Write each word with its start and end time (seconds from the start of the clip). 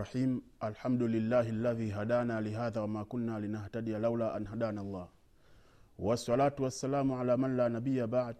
rahim 0.00 0.40
alhamdulillahi 0.60 1.52
ladhi 1.52 1.90
hadana 1.90 2.40
lihadha 2.40 2.80
wama 2.80 3.04
kunna 3.04 3.40
linahtadiya 3.40 3.98
laula 3.98 4.32
an 4.34 4.44
hadana 4.46 4.82
llah 4.82 5.08
wassalatu 5.98 6.62
wassalamu 6.62 7.18
ala 7.20 7.36
man 7.36 7.56
la 7.56 7.68
nabiya 7.68 8.06
bad. 8.06 8.36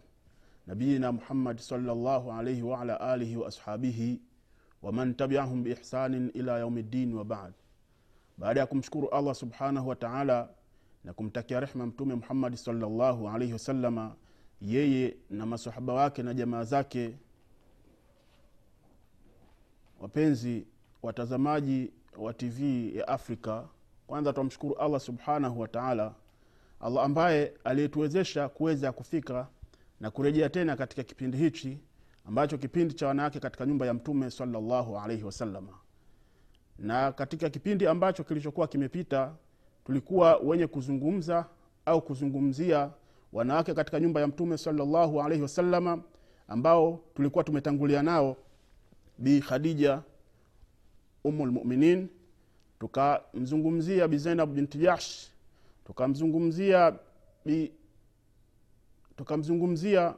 Nabiyina 0.66 1.12
muhammad 1.12 1.58
salllahu 1.58 2.32
alaihi 2.32 2.62
waala 2.62 3.00
alihi 3.00 3.36
waashabihi 3.36 4.20
waman 4.82 5.14
tabiahum 5.14 5.62
biihsanin 5.64 6.30
ila 6.34 6.58
yaumi 6.58 6.82
ddin 6.82 7.14
wabad 7.14 7.52
baada 8.38 8.60
ya 8.60 8.66
kumshukuru 8.66 9.08
allah 9.08 9.34
subhanahu 9.34 9.88
wa 9.88 9.96
taala 9.96 10.48
na 11.04 11.12
kumtakia 11.12 11.60
rehma 11.60 11.86
mtume 11.86 12.14
muhammadi 12.14 12.56
salllahu 12.56 13.28
alaihi 13.28 13.52
wasalama 13.52 14.16
yeye 14.60 15.16
na 15.30 15.46
masahaba 15.46 15.92
wake 15.94 16.22
na 16.22 16.34
jamaa 16.34 16.64
zake 16.64 17.16
wapenzi 20.00 20.66
watazamaji 21.02 21.92
wa 22.18 22.34
tv 22.34 22.90
ya 22.96 23.08
afrika 23.08 23.68
kwanza 24.06 24.32
twamshukuru 24.32 24.74
allah 24.74 25.00
subhanahu 25.00 25.60
wataala 25.60 26.14
allah 26.80 27.04
ambaye 27.04 27.52
aliyetuwezesha 27.64 28.48
kuweza 28.48 28.92
kufika 28.92 29.46
na 30.00 30.10
kurejea 30.10 30.48
tena 30.48 30.76
katika 30.76 31.02
kipindi 31.02 31.38
hichi 31.38 31.78
ambacho 32.24 32.58
kipindi 32.58 32.94
cha 32.94 33.06
wanawake 33.06 33.40
katika 33.40 33.66
nyumba 33.66 33.86
ya 33.86 33.94
mtume 33.94 34.30
salallahu 34.30 34.98
alaihi 34.98 35.24
wasalama 35.24 35.72
na 36.78 37.12
katika 37.12 37.50
kipindi 37.50 37.86
ambacho 37.86 38.24
kilichokuwa 38.24 38.68
kimepita 38.68 39.32
tulikuwa 39.84 40.36
wenye 40.36 40.66
kuzungumza 40.66 41.46
au 41.86 42.02
kuzungumzia 42.02 42.90
wanawake 43.32 43.74
katika 43.74 44.00
nyumba 44.00 44.20
ya 44.20 44.26
mtume 44.26 44.58
salallahu 44.58 45.22
alaihi 45.22 45.42
wasalama 45.42 46.02
ambao 46.48 47.00
tulikuwa 47.14 47.44
tumetangulia 47.44 48.02
nao 48.02 48.36
bi 49.18 49.40
khadija 49.40 50.02
umu 51.24 51.46
tukamzungumzia 52.80 54.08
bi 54.08 54.18
zainab 54.18 54.54
binti 54.54 54.78
jahsh 54.78 55.28
tukamzungumzia 55.86 56.98
bi 57.44 57.72
tukamzungumzia 59.16 60.14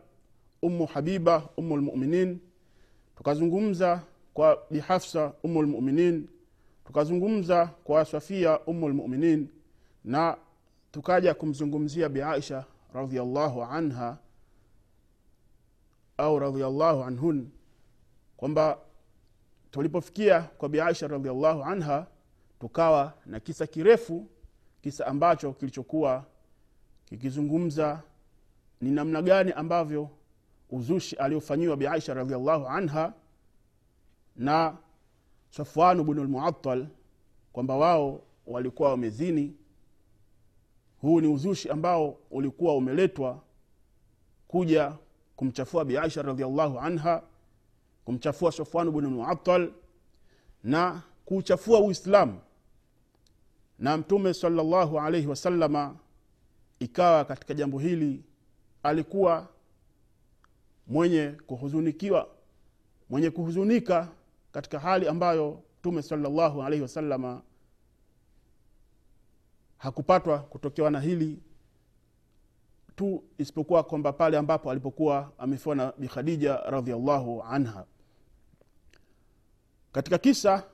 umu 0.62 0.86
habiba 0.86 1.48
umu 1.56 1.77
lmuminin 1.77 2.39
tukazungumza 3.17 4.03
kwa 4.34 4.58
bihafsa 4.70 5.33
umulmuminin 5.42 5.45
umu 5.45 5.62
lmuminin 5.62 6.28
tukazungumza 6.86 7.67
kwa 7.84 8.05
safia 8.05 8.61
umu 8.61 8.89
lmuminin 8.89 9.48
na 10.05 10.36
tukaja 10.92 11.34
kumzungumzia 11.34 12.08
biaisha 12.08 12.64
radiallahu 12.95 13.62
anha 13.62 14.19
au 16.19 16.39
radiallahu 16.39 17.03
anhun 17.05 17.48
kwamba 18.36 18.78
tulipofikia 19.73 20.41
kwa 20.42 20.69
bi 20.69 20.81
aisha 20.81 21.09
radiallahu 21.09 21.62
anha 21.65 22.07
tukawa 22.61 23.13
na 23.27 23.41
kisa 23.41 23.67
kirefu 23.67 24.27
kisa 24.83 25.07
ambacho 25.07 25.52
kilichokuwa 25.52 26.24
kikizungumza 27.05 28.02
ni 28.80 28.91
namna 28.91 29.23
gani 29.23 29.52
ambavyo 29.52 30.11
uzushi 30.70 31.17
aliofanyiwa 31.17 31.77
bi 31.77 31.86
aisha 31.86 32.14
radiallahu 32.14 32.67
anha 32.67 33.13
na 34.36 34.77
safwanu 35.51 36.05
bnu 36.05 36.89
kwamba 37.52 37.77
wao 37.77 38.20
walikuwa 38.47 38.91
wamezini. 38.91 39.57
Huu 41.01 41.20
ni 41.20 41.27
uzushi 41.27 41.68
ambao 41.68 42.18
ulikuwa 42.30 42.77
umeletwa 42.77 43.42
kuja 44.48 44.92
kumchafua 45.36 45.85
bi 45.85 45.98
aisha 45.98 46.23
radiallahu 46.23 46.79
anha 46.79 47.23
kumchafua 48.05 48.52
safwanu 48.52 48.92
bnu 48.92 49.11
muatal 49.11 49.73
na 50.64 51.02
kuuchafua 51.24 51.80
uislamu 51.80 52.40
na 53.79 53.96
mtume 53.96 54.35
salllahu 54.35 55.01
alaihi 55.01 55.27
wasalama 55.27 55.96
ikawa 56.79 57.24
katika 57.24 57.55
jambo 57.55 57.79
hili 57.79 58.24
alikuwa 58.83 59.48
mwenye 60.86 61.29
kuhuzunikiwa 61.46 62.29
mwenye 63.11 63.30
kuhuzunika 63.30 64.08
katika 64.52 64.79
hali 64.79 65.08
ambayo 65.08 65.62
mtume 65.80 66.02
salllahu 66.02 66.62
alaihi 66.62 66.83
wasalama 66.83 67.42
hakupatwa 69.79 70.39
kutokewa 70.39 70.91
na 70.91 71.01
hili 71.01 71.42
tu 72.97 73.25
isipokuwa 73.39 73.83
kwamba 73.83 74.13
pale 74.13 74.39
ambapo 74.39 74.70
alipokuwa 74.70 75.33
amefiwa 75.39 75.75
na 75.75 75.92
bikhadija 75.98 76.57
radiallahu 76.57 77.42
anha. 77.42 77.85
Katika 79.92 80.19
kisa 80.19 80.64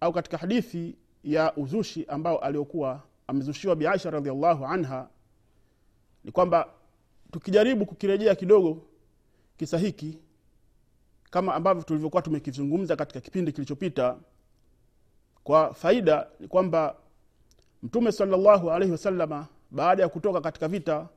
au 0.00 0.12
katika 0.12 0.36
hadithi 0.36 0.96
ya 1.24 1.56
uzushi 1.56 2.04
ambao 2.08 2.38
aliokuwa 2.38 3.02
amezushiwa 3.26 3.76
biaisha 3.76 4.10
radiallahu 4.10 4.66
anha 4.66 5.08
ni 6.24 6.32
kwamba 6.32 6.68
tukijaribu 7.30 7.86
kukirejea 7.86 8.34
kidogo 8.34 8.82
kisa 9.56 9.78
hiki 9.78 10.18
kama 11.30 11.54
ambavyo 11.54 11.82
tulivyokuwa 11.82 12.22
tumekizungumza 12.22 12.96
katika 12.96 13.20
kipindi 13.20 13.52
kilichopita 13.52 14.16
kwa 15.44 15.74
faida 15.74 16.26
ni 16.40 16.48
kwamba 16.48 16.96
mtume 17.82 18.12
salllahu 18.12 18.70
alaihi 18.70 18.92
wasalama 18.92 19.46
baada 19.70 20.02
ya 20.02 20.08
kutoka 20.08 20.40
katika 20.40 20.68
vita 20.68 21.08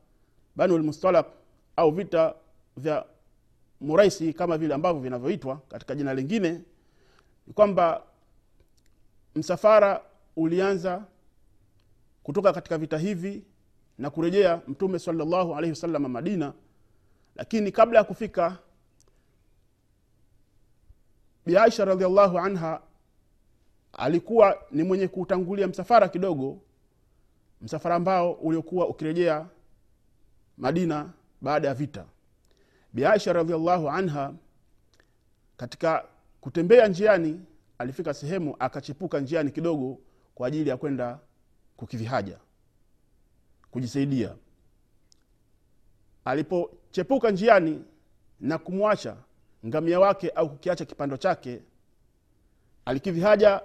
banu 0.60 0.78
lmustalak 0.78 1.28
au 1.76 1.92
vita 1.92 2.36
vya 2.78 3.06
muraisi 3.82 4.34
kama 4.34 4.58
vile 4.58 4.74
ambavyo 4.74 5.02
vinavyoitwa 5.02 5.62
katika 5.70 5.96
jina 5.96 6.14
lingine 6.14 6.62
ni 7.48 7.54
kwamba 7.54 8.04
msafara 9.36 10.02
ulianza 10.36 11.04
kutoka 12.24 12.54
katika 12.54 12.78
vita 12.78 12.98
hivi 12.98 13.44
na 13.98 14.10
kurejea 14.10 14.62
mtume 14.68 15.00
salllahu 15.00 15.56
alaihi 15.56 15.70
wasalama 15.70 16.10
madina 16.10 16.54
lakini 17.36 17.72
kabla 17.72 18.00
ya 18.00 18.04
kufika 18.04 18.58
biaisha 21.46 21.86
radiallahu 21.86 22.40
anha 22.40 22.82
alikuwa 23.94 24.58
ni 24.72 24.84
mwenye 24.84 25.08
kuutangulia 25.08 25.68
msafara 25.68 26.08
kidogo 26.08 26.62
msafara 27.62 27.96
ambao 27.96 28.32
uliokuwa 28.32 28.88
ukirejea 28.88 29.48
madina 30.60 31.10
baada 31.42 31.68
ya 31.68 31.74
vita. 31.74 32.06
Biaisha 32.94 33.34
radiallahu 33.34 33.90
anha 33.90 34.34
katika 35.58 36.06
kutembea 36.42 36.88
njiani 36.88 37.42
alifika 37.78 38.14
sehemu 38.14 38.56
akachepuka 38.60 39.20
njiani 39.20 39.52
kidogo 39.52 39.98
kwa 40.36 40.48
ajili 40.48 40.70
ya 40.70 40.78
kwenda 40.78 41.20
kukivihaja 41.78 42.38
kujisaidia. 43.72 44.36
Alipochepuka 46.26 47.32
njiani 47.32 47.84
na 48.40 48.58
kumwacha 48.58 49.16
ngamia 49.66 50.00
wake 50.00 50.30
au 50.30 50.50
kukiacha 50.50 50.86
kipando 50.86 51.18
chake 51.18 51.62
alikivihaja. 52.86 53.62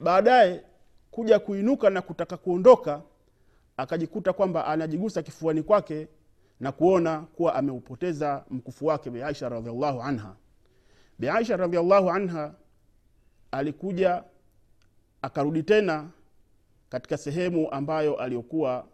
Baadaye 0.00 0.62
kuja 1.10 1.38
kuinuka 1.38 1.90
na 1.90 2.02
kutaka 2.02 2.36
kuondoka 2.36 3.02
akajikuta 3.76 4.32
kwamba 4.32 4.66
anajigusa 4.66 5.22
kifuani 5.22 5.62
kwake 5.62 6.08
na 6.60 6.72
kuona 6.72 7.20
kuwa 7.20 7.54
ameupoteza 7.54 8.44
mkufu 8.50 8.86
wake 8.86 9.10
biaisha 9.10 9.48
radiallahu 9.48 10.02
anha. 10.02 10.36
Biaisha 11.18 11.56
radiallahu 11.56 12.10
anha 12.10 12.54
alikuja 13.50 14.24
akarudi 15.22 15.62
tena 15.62 16.10
katika 16.88 17.16
sehemu 17.16 17.70
ambayo 17.70 18.16
aliyokuwa 18.16 18.86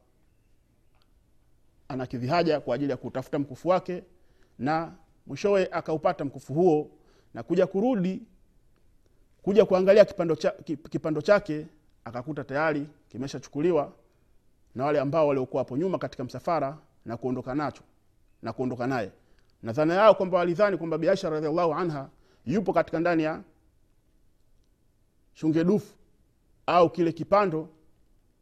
anakidhi 1.88 2.60
kwa 2.64 2.74
ajili 2.74 2.90
ya 2.90 2.96
kutafuta 2.96 3.38
mkufu 3.38 3.68
wake 3.68 4.04
na 4.58 4.92
mwishowe 5.26 5.68
akaupata 5.72 6.24
mkufu 6.24 6.54
huo 6.54 6.90
na 7.34 7.42
kuja 7.42 7.66
kurudi 7.66 8.22
kuja 9.42 9.64
kuangalia 9.64 10.04
kipando, 10.04 10.36
cha, 10.36 10.50
kipando 10.90 11.22
chake 11.22 11.66
akakuta 12.04 12.44
tayari 12.44 12.86
kimeshachukuliwa 13.08 13.92
na 14.74 14.84
wale 14.84 15.00
ambao 15.00 15.28
waliokuwa 15.28 15.60
hapo 15.60 15.76
nyuma 15.76 15.98
katika 15.98 16.24
msafara 16.24 16.78
na 17.04 17.16
kuondoka 17.16 17.54
nacho 17.54 17.82
na 18.42 18.52
kuondoka 18.52 18.86
naye. 18.86 19.12
Na 19.62 19.72
dhana 19.72 19.94
yao 19.94 20.14
kwamba 20.14 20.38
walidhani 20.38 20.76
kwamba 20.76 20.98
biaisha 20.98 21.30
radiallahu 21.30 21.74
anha 21.74 22.08
yupo 22.46 22.72
katika 22.72 23.00
ndani 23.00 23.22
ya 23.22 23.42
shungedufu 25.34 25.94
au 26.66 26.90
kile 26.90 27.12
kipando 27.12 27.68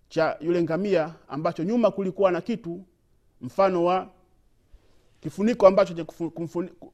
cha 0.08 0.36
yule 0.40 0.62
ngamia 0.62 1.14
ambacho 1.28 1.64
nyuma 1.64 1.90
kulikuwa 1.90 2.30
na 2.30 2.40
kitu 2.40 2.84
mfano 3.40 3.84
wa 3.84 4.08
kifuniko 5.20 5.66
ambacho 5.66 5.94
cha 5.94 6.04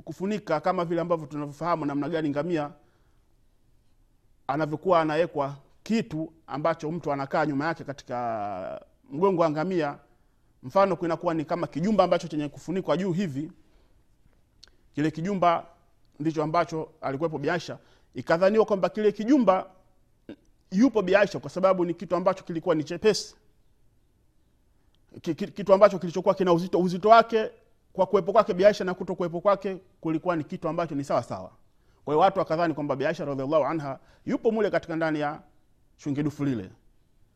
kufunika 0.04 0.60
kama 0.60 0.84
vile 0.84 1.00
ambavyo 1.00 1.26
tunavyofahamu 1.26 1.84
namna 1.84 2.08
gani 2.08 2.30
ngamia 2.30 2.70
anavyokuwa 4.46 5.00
anawekwa 5.00 5.56
kitu 5.82 6.32
ambacho 6.46 6.90
mtu 6.90 7.12
anakaa 7.12 7.46
nyuma 7.46 7.66
yake 7.66 7.84
katika 7.84 8.86
mgongo 9.10 9.42
wa 9.42 9.50
ngamia 9.50 9.98
mfano 10.62 10.96
kunakuwa 10.96 11.34
ni 11.34 11.44
kama 11.44 11.66
kijumba 11.66 12.04
ambacho 12.04 12.28
chenye 12.28 12.48
kufunikwa 12.48 12.96
juu 12.96 13.12
hivi. 13.12 13.52
Kile 14.94 15.10
kijumba 15.10 15.66
ndicho 16.20 16.42
ambacho 16.42 16.88
alikuwepo 17.00 17.38
biasha. 17.38 17.78
Ikadhaniwa 18.14 18.64
kwamba 18.64 18.88
kile 18.88 19.12
kijumba 19.12 19.70
yupo 20.70 21.02
biaisha 21.02 21.38
kwa 21.38 21.50
sababu 21.50 21.84
ni 21.84 21.94
kitu 21.94 22.16
ambacho 22.16 22.44
kilikuwa 22.44 22.74
ni 22.74 22.84
chepesi. 22.84 23.34
Ki- 25.22 25.34
ki- 25.34 25.46
kitu 25.46 25.72
ambacho 25.74 25.98
kilichokuwa 25.98 26.34
kina 26.34 26.52
uzito 26.52 26.80
uzito 26.80 27.08
wake 27.08 27.50
kwa 27.92 28.06
kuwepo 28.06 28.32
kwake 28.32 28.54
biaisha 28.54 28.84
na 28.84 28.94
kuto 28.94 29.14
kuwepo 29.14 29.40
kwake 29.40 29.76
kulikuwa 30.00 30.36
ni 30.36 30.44
kitu 30.44 30.68
ambacho 30.68 30.94
ni 30.94 31.04
sawa 31.04 31.22
sawa. 31.22 31.50
Kwa 32.04 32.14
hiyo 32.14 32.18
watu 32.20 32.38
wakadhani 32.38 32.74
kwamba 32.74 32.96
biaisha 32.96 33.24
radiallahu 33.24 33.64
anha 33.64 33.98
yupo 34.26 34.50
mule 34.50 34.70
katika 34.70 34.96
ndani 34.96 35.20
ya 35.20 35.42
shungidufu 35.96 36.44
lile 36.44 36.70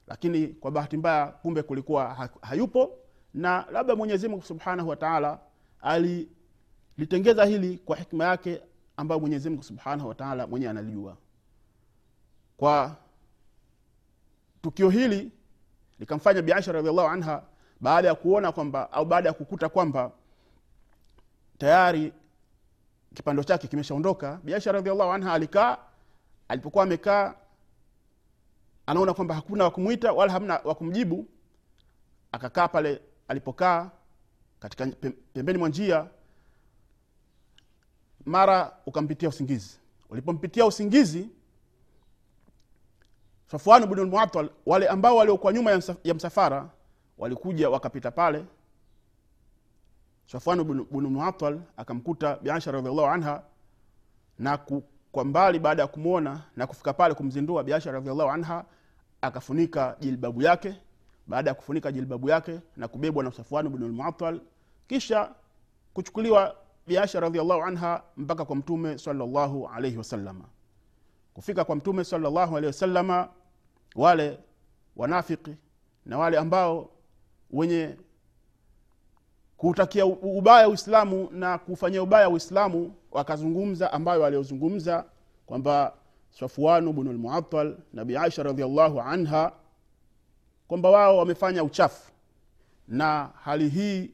lakini 0.06 0.48
kwa 0.48 0.70
bahati 0.70 0.96
mbaya 0.96 1.26
kumbe 1.26 1.62
kulikuwa 1.62 2.30
hayupo 2.40 2.98
na 3.34 3.66
labda 3.72 3.96
mwenyezi 3.96 4.28
mungu 4.28 4.42
subhanahu 4.42 4.88
wa 4.88 4.96
taala 4.96 5.38
alilitengeza 5.80 7.44
hili 7.44 7.78
kwa 7.78 7.96
hikma 7.96 8.24
yake 8.24 8.62
ambayo 8.96 9.20
mwenyezi 9.20 9.50
mungu 9.50 9.62
subhanahu 9.62 10.08
wa 10.08 10.14
taala 10.14 10.46
mwenyewe 10.46 10.70
analijua. 10.70 11.16
Kwa 12.56 12.96
tukio 14.62 14.90
hili 14.90 15.32
likamfanya 15.98 16.42
biaisha 16.42 16.72
radiallahu 16.72 17.08
anha 17.08 17.42
baada 17.80 18.08
ya 18.08 18.14
kuona 18.14 18.52
kwamba 18.52 18.92
au 18.92 19.04
baada 19.04 19.28
ya 19.28 19.32
kukuta 19.32 19.68
kwamba 19.68 20.12
tayari 21.58 22.12
kipando 23.14 23.44
chake 23.44 23.68
kimeshaondoka 23.68 24.40
biaisha 24.44 24.72
radiallahu 24.72 25.12
anha 25.12 25.32
alikaa 25.32 25.78
alipokuwa 26.48 26.84
amekaa 26.84 27.34
anaona 28.86 29.14
kwamba 29.14 29.34
hakuna 29.34 29.64
wakumwita 29.64 30.12
wala 30.12 30.32
hamna 30.32 30.60
wakumjibu 30.64 31.26
akakaa 32.32 32.68
pale 32.68 33.02
alipokaa 33.28 33.90
katika 34.60 34.86
pembeni 35.32 35.58
mwa 35.58 35.68
njia 35.68 36.06
mara 38.24 38.72
ukampitia 38.86 39.28
usingizi. 39.28 39.78
Ulipompitia 40.10 40.66
usingizi 40.66 41.28
safuan 43.50 43.86
bnu 43.86 44.06
muatal 44.06 44.50
wale 44.66 44.88
ambao 44.88 45.16
waliokuwa 45.16 45.52
nyuma 45.52 45.70
ya 46.04 46.14
msafara 46.14 46.70
walikuja 47.18 47.70
wakapita 47.70 48.10
pale. 48.10 48.44
Safuan 50.26 50.64
bnu 50.64 50.84
bnu 50.90 51.10
muatal 51.10 51.60
akamkuta 51.76 52.36
biaisha 52.36 52.70
radiallahu 52.72 53.08
anha 53.08 53.42
na 54.38 54.58
kwa 55.12 55.24
mbali 55.24 55.58
baada 55.58 55.82
ya 55.82 55.88
kumwona 55.88 56.42
na 56.56 56.66
kufika 56.66 56.92
pale 56.92 57.14
kumzindua 57.14 57.64
biasha 57.64 57.92
radiallahu 57.92 58.30
anha 58.30 58.64
akafunika 59.20 59.96
jilbabu 60.00 60.42
yake 60.42 60.74
baada 61.26 61.50
ya 61.50 61.54
kufunika 61.54 61.92
jilbabu 61.92 62.28
yake 62.28 62.60
na 62.76 62.88
kubebwa 62.88 63.24
na 63.24 63.32
safwanu 63.32 63.70
bnu 63.70 63.88
lmuatal 63.88 64.40
kisha 64.88 65.30
kuchukuliwa 65.94 66.56
biasha 66.86 67.20
radiallahu 67.20 67.62
anha 67.62 68.02
mpaka 68.16 68.44
kwa 68.44 68.56
mtume 68.56 68.98
salllahu 68.98 69.68
alaihi 69.68 69.96
wasalama 69.98 70.44
kufika 71.34 71.64
kwa 71.64 71.76
mtume 71.76 72.04
salllahu 72.04 72.56
alaihi 72.56 72.66
wasalama 72.66 73.28
wale 73.96 74.38
wanafiki 74.96 75.56
na 76.06 76.18
wale 76.18 76.38
ambao 76.38 76.90
wenye 77.50 77.96
kuutakia 79.56 80.06
ubaya 80.06 80.68
uislamu 80.68 81.28
na 81.32 81.58
kufanyia 81.58 82.02
ubaya 82.02 82.28
uislamu 82.28 82.94
wakazungumza 83.10 83.92
ambayo 83.92 84.20
waliozungumza 84.20 85.04
kwamba 85.46 85.94
safuanu 86.30 86.92
bnu 86.92 87.12
lmuatal 87.12 87.76
na 87.92 88.04
biaisha 88.04 88.42
radiallahu 88.42 89.00
anha 89.00 89.52
kwamba 90.72 90.90
wao 90.90 91.16
wamefanya 91.16 91.64
uchafu. 91.64 92.12
Na 92.88 93.30
hali 93.44 93.68
hii 93.68 94.10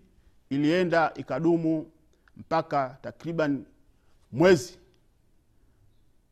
ilienda 0.51 1.13
ikadumu 1.15 1.87
mpaka 2.37 2.99
takriban 3.03 3.65
mwezi. 4.33 4.79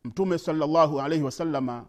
Mtume 0.05 0.39
salllahu 0.39 1.01
alaihi 1.01 1.25
wasalama 1.25 1.85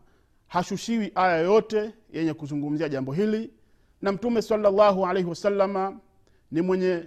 hashushiwi 0.47 1.11
aya 1.15 1.37
yoyote 1.37 1.93
yenye 2.13 2.33
kuzungumzia 2.33 2.89
jambo 2.89 3.13
hili 3.13 3.53
na 4.01 4.11
mtume 4.11 4.41
salllahu 4.41 5.05
alaihi 5.05 5.29
wasalama 5.29 5.99
ni 6.51 6.61
mwenye 6.61 7.03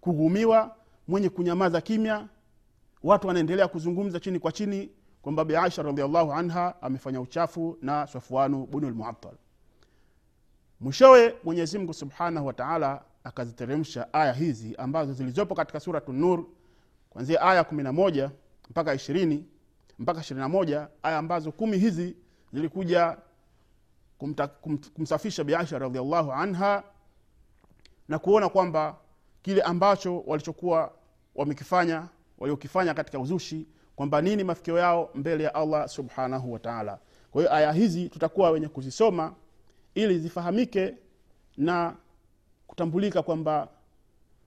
kughumiwa 0.00 0.76
mwenye 1.08 1.28
kunyamaza 1.28 1.80
kimya. 1.80 2.28
Watu 3.02 3.26
wanaendelea 3.28 3.68
kuzungumza 3.68 4.20
chini 4.20 4.38
kwa 4.38 4.52
chini 4.52 4.90
kwamba 5.22 5.44
bi 5.44 5.54
radiallahu 5.76 6.32
anha 6.32 6.82
amefanya 6.82 7.20
uchafu 7.20 7.78
na 7.82 8.06
safwanu 8.06 8.66
bunu 8.66 8.90
lmuatal 8.90 9.34
mwishowe 10.80 11.34
mwenyezi 11.44 11.78
mungu 11.78 11.94
subhanahu 11.94 12.46
wa 12.46 12.52
taala 12.52 13.02
akaziteremsha 13.24 14.12
aya 14.14 14.32
hizi 14.32 14.76
ambazo 14.76 15.12
zilizopo 15.12 15.54
katika 15.54 15.80
suratu 15.80 16.12
nur 16.12 16.44
kwanzia 17.10 17.40
aya 17.42 17.62
11 17.62 18.30
mpaka 18.70 18.94
ishirini 18.94 19.44
mpaka 19.98 20.20
ishirini 20.20 20.40
na 20.42 20.48
moja 20.48 20.88
aya 21.02 21.18
ambazo 21.18 21.52
kumi 21.52 21.78
hizi 21.78 22.16
zilikuja 22.52 23.16
kumta, 24.18 24.46
kum, 24.48 24.78
kumsafisha 24.78 25.44
biasha 25.44 25.78
radiallahu 25.78 26.32
anha 26.32 26.82
na 28.08 28.18
kuona 28.18 28.48
kwamba 28.48 28.96
kile 29.42 29.62
ambacho 29.62 30.20
walichokuwa 30.26 30.92
wamekifanya 31.34 32.08
waliokifanya 32.38 32.94
katika 32.94 33.18
uzushi 33.18 33.66
kwamba 33.96 34.20
nini 34.22 34.44
mafikio 34.44 34.78
yao 34.78 35.10
mbele 35.14 35.44
ya 35.44 35.54
allah 35.54 35.88
subhanahu 35.88 36.52
wa 36.52 36.58
taala. 36.58 36.98
Kwa 37.30 37.42
hiyo 37.42 37.54
aya 37.54 37.72
hizi 37.72 38.08
tutakuwa 38.08 38.50
wenye 38.50 38.68
kuzisoma 38.68 39.34
ili 39.94 40.18
zifahamike 40.18 40.94
na 41.56 41.96
kutambulika 42.66 43.22
kwamba 43.22 43.68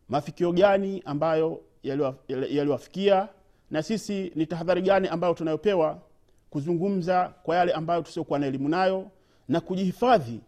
mafikio 0.09 0.51
gani 0.51 1.01
ambayo 1.05 1.61
yaliwa- 1.83 2.15
yali- 2.27 2.57
yaliwafikia 2.57 3.27
na 3.71 3.83
sisi 3.83 4.31
ni 4.35 4.45
tahadhari 4.45 4.81
gani 4.81 5.07
ambayo 5.07 5.33
tunayopewa 5.33 6.01
kuzungumza 6.49 7.33
kwa 7.43 7.55
yale 7.55 7.73
ambayo 7.73 8.01
tusiokuwa 8.01 8.39
na 8.39 8.45
elimu 8.47 8.69
nayo 8.69 9.11
na 9.47 9.61
kujihifadhi 9.61 10.41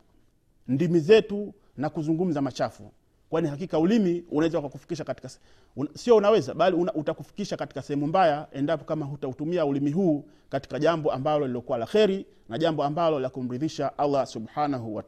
ndimi 0.67 1.00
zetu 1.00 1.53
na 1.77 1.89
kuzungumza 1.89 2.41
machafu 2.41 2.91
kwani 3.29 3.48
hakika 3.48 3.79
ulimi 3.79 4.25
unaweza 4.32 4.60
ukakufikisha 4.60 5.03
katika 5.03 5.29
un, 5.75 5.89
sio 5.96 6.15
unaweza 6.15 6.53
bali 6.53 6.75
una, 6.75 6.94
utakufikisha 6.94 7.58
katika 7.58 7.82
sehemu 7.82 8.08
mbaya 8.08 8.48
endapo 8.51 8.86
kama 8.86 9.05
hutautumia 9.05 9.65
ulimi 9.65 9.91
huu 9.91 10.25
katika 10.50 10.79
jambo 10.79 11.12
ambalo 11.12 11.48
lilokuwa 11.48 11.77
la 11.77 11.86
kheri 11.86 12.25
na 12.50 12.58
jambo 12.58 12.84
ambalo 12.84 13.20
la 13.20 13.29
kumridhisha 13.29 13.98
allah 13.98 14.27
subhanahu 14.27 14.96
wa 14.96 15.03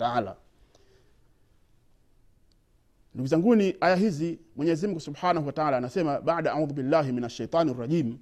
ndugu 3.17 3.27
zanguni 3.27 3.75
aya 3.81 3.95
hizi 3.95 4.39
mwenyezimungu 4.55 4.99
subhanahu 4.99 5.47
wataala 5.47 5.77
anasema 5.77 6.21
bada 6.21 6.51
audhu 6.51 6.73
billahi 6.73 7.11
min 7.11 7.23
ashaitani 7.23 7.73
rajim 7.73 8.17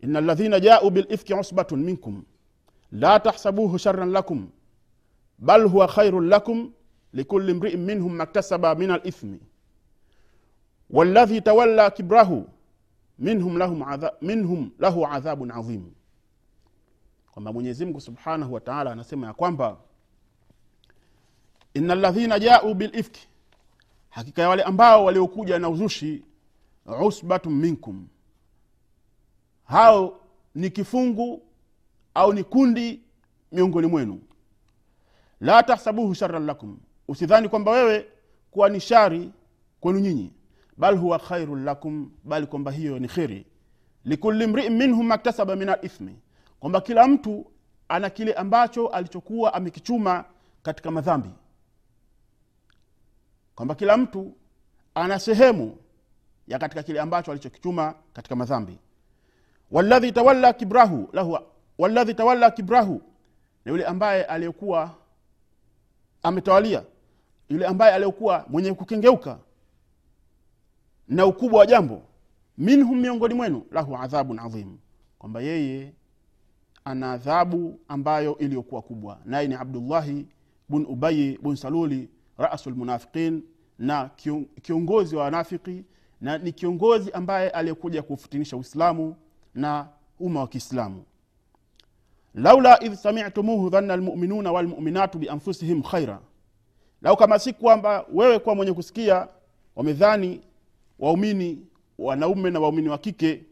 ina 0.00 0.20
ladhina 0.20 0.60
jau 0.60 0.90
bilifki 0.90 1.34
usbatun 1.34 1.80
minkum 1.80 2.24
la 2.92 3.20
tahsabuhu 3.20 3.78
sharan 3.78 4.10
lakum 4.10 4.48
bal 5.38 5.68
huwa 5.68 5.88
khairun 5.88 6.28
lakum 6.28 6.72
likuli 7.14 7.54
mriin 7.54 7.80
minhum 7.80 8.14
maktasaba 8.16 8.74
min 8.74 8.90
alithmi 8.90 9.40
waladhi 10.90 11.40
tawalla 11.40 11.90
kibrahu 11.90 12.48
minhum, 13.18 13.56
lahum 13.58 13.82
adha, 13.82 14.12
minhum 14.22 14.70
lahu 14.78 15.06
adhabun 15.06 15.50
adhimu 15.50 15.92
kwamba 17.32 17.52
mwenyezimngu 17.52 18.00
subhanahu 18.00 18.52
wa 18.54 18.60
taala 18.60 18.92
anasema 18.92 19.26
ya 19.26 19.32
kwamba 19.32 19.76
ina 21.74 21.94
ladhina 21.94 22.38
jau 22.38 22.74
bilifki 22.74 23.28
hakika 24.10 24.42
ya 24.42 24.48
wale 24.48 24.62
ambao 24.62 25.04
waliokuja 25.04 25.58
na 25.58 25.68
uzushi 25.68 26.22
usbatun 27.06 27.54
minkum. 27.54 28.06
Hao 29.64 30.20
ni 30.54 30.70
kifungu 30.70 31.42
au 32.14 32.32
ni 32.32 32.44
kundi 32.44 33.00
miongoni 33.52 33.86
mwenu. 33.86 34.20
La 35.40 35.62
tahsabuhu 35.62 36.14
sharan 36.14 36.46
lakum 36.46 36.78
usidhani 37.08 37.48
kwamba 37.48 37.70
wewe 37.72 38.06
kuwa 38.50 38.68
ni 38.68 38.80
shari 38.80 39.32
kwenu 39.80 39.98
nyinyi 39.98 40.32
bal 40.76 40.96
huwa 40.98 41.18
khairun 41.18 41.64
lakum 41.64 42.10
bali 42.24 42.46
kwamba 42.46 42.70
hiyo 42.70 42.98
ni 42.98 43.08
kheri. 43.08 43.46
Likuli 44.04 44.46
mriin 44.46 44.72
minhum 44.76 45.06
maktasaba 45.06 45.56
min 45.56 45.68
alithmi 45.68 46.18
kwamba 46.60 46.80
kila 46.80 47.08
mtu 47.08 47.46
ana 47.88 48.10
kile 48.10 48.32
ambacho 48.34 48.86
alichokuwa 48.88 49.54
amekichuma 49.54 50.24
katika 50.62 50.90
madhambi. 50.90 51.30
Kwamba 53.54 53.74
kila 53.74 53.96
mtu 53.96 54.36
ana 54.94 55.18
sehemu 55.18 55.76
ya 56.48 56.58
katika 56.58 56.82
kile 56.82 57.00
ambacho 57.00 57.30
alichokichuma 57.30 57.94
katika 58.12 58.36
madhambi. 58.36 58.78
Waladhi 59.70 60.12
tawalla 60.12 60.52
kibrahu 60.52 61.08
lahu 61.12 61.38
waladhi 61.78 62.14
tawalla 62.14 62.50
kibrahu 62.50 63.02
na 63.64 63.72
yule 63.72 63.84
ambaye 63.84 64.24
aliyekuwa 64.24 64.94
ametawalia 66.22 66.82
yule 67.48 67.66
ambaye 67.66 67.94
aliokuwa 67.94 68.44
mwenye 68.48 68.74
kukengeuka 68.74 69.38
na 71.08 71.26
ukubwa 71.26 71.58
wa 71.60 71.66
jambo 71.66 72.02
minhum 72.58 73.00
miongoni 73.00 73.34
mwenu 73.34 73.66
lahu 73.70 73.96
adhabun 73.96 74.38
adhim 74.38 74.76
kwamba 75.18 75.40
yeye 75.40 75.92
ana 76.84 77.12
adhabu 77.12 77.80
ambayo 77.88 78.38
iliyokuwa 78.38 78.82
kubwa. 78.82 79.20
Naye 79.24 79.48
ni 79.48 79.54
abdullahi 79.54 80.26
bun 80.68 80.86
ubayi 80.88 81.38
bun 81.42 81.56
saluli 81.56 82.08
rasu 82.38 82.70
lmunafiqin 82.70 83.42
na 83.78 84.10
kiongozi 84.62 85.16
wa 85.16 85.24
wanafiki 85.24 85.84
na 86.20 86.38
ni 86.38 86.52
kiongozi 86.52 87.12
ambaye 87.12 87.50
aliyekuja 87.50 88.02
kufutinisha 88.02 88.56
uislamu 88.56 89.16
na 89.54 89.88
umma 90.20 90.40
wa 90.40 90.48
kiislamu. 90.48 91.04
Laula 92.34 92.82
idh 92.84 92.94
samitumuhu 92.94 93.70
dhanna 93.70 93.96
lmuminuna 93.96 94.52
walmuminatu 94.52 95.18
bianfusihim 95.18 95.82
khaira 95.82 96.20
lau 97.04 97.16
kama 97.16 97.38
si 97.38 97.52
kwamba 97.52 98.06
wewe 98.12 98.38
kuwa 98.38 98.54
mwenye 98.54 98.72
kusikia 98.72 99.28
wamedhani 99.76 100.40
waumini 100.98 101.66
wanaume 101.98 102.50
na 102.50 102.60
waumini 102.60 102.88
wa 102.88 102.98
kike 102.98 103.44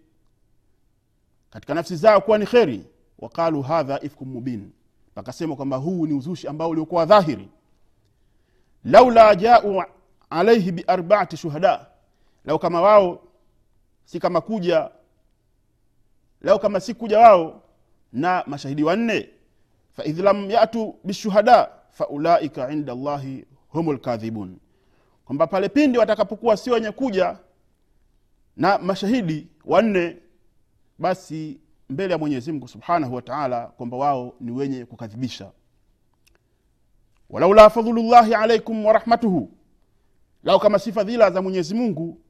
katika 1.50 1.74
nafsi 1.74 1.96
zao 1.96 2.20
kuwa 2.20 2.38
ni 2.38 2.46
kheri. 2.46 2.84
Waqalu 3.18 3.62
hadha 3.62 4.00
ifkum 4.02 4.28
mubin. 4.28 4.70
Pakasema 5.14 5.56
kwamba 5.56 5.76
huu 5.76 6.06
ni 6.06 6.14
uzushi 6.14 6.48
ambao 6.48 6.68
uliokuwa 6.70 7.04
dhahiri. 7.06 7.48
Laula 8.84 9.34
jau 9.34 9.84
alaihi 10.30 10.72
biarbaati 10.72 11.36
shuhada. 11.36 11.86
Lau 12.44 12.58
kama 12.58 12.80
wao 12.82 13.22
si 14.04 14.20
kama 14.20 14.40
kuja 14.40 14.90
lau 16.40 16.58
kama 16.58 16.80
si 16.80 16.94
kuja 16.94 17.18
wao 17.18 17.62
na 18.12 18.44
mashahidi 18.46 18.82
wanne. 18.82 19.28
Faidh 19.92 20.18
lam 20.18 20.50
yatu 20.50 20.94
bishuhada 21.04 21.70
faulaika 21.92 22.72
inda 22.72 22.94
llahi 22.94 23.44
hum 23.68 23.92
lkadhibun 23.92 24.58
kwamba 25.24 25.46
pale 25.46 25.68
pindi 25.68 25.98
watakapokuwa 25.98 26.56
si 26.56 26.70
wenye 26.70 26.90
kuja 26.90 27.38
na 28.56 28.78
mashahidi 28.78 29.48
wanne 29.64 30.16
basi 30.98 31.60
mbele 31.88 32.12
ya 32.12 32.18
mwenyezi 32.18 32.52
mungu 32.52 32.68
subhanahu 32.68 33.14
wataala 33.14 33.66
kwamba 33.66 33.96
wao 33.96 34.34
ni 34.40 34.50
wenye 34.50 34.84
kukadhibisha. 34.84 35.50
Walaula 37.30 37.70
fadhlullahi 37.70 38.34
alaikum 38.34 38.86
warahmatuhu 38.86 39.50
lau 40.44 40.60
kama 40.60 40.78
si 40.78 40.92
fadhila 40.92 41.30
za 41.30 41.42
mwenyezi 41.42 41.74
mungu 41.74 42.20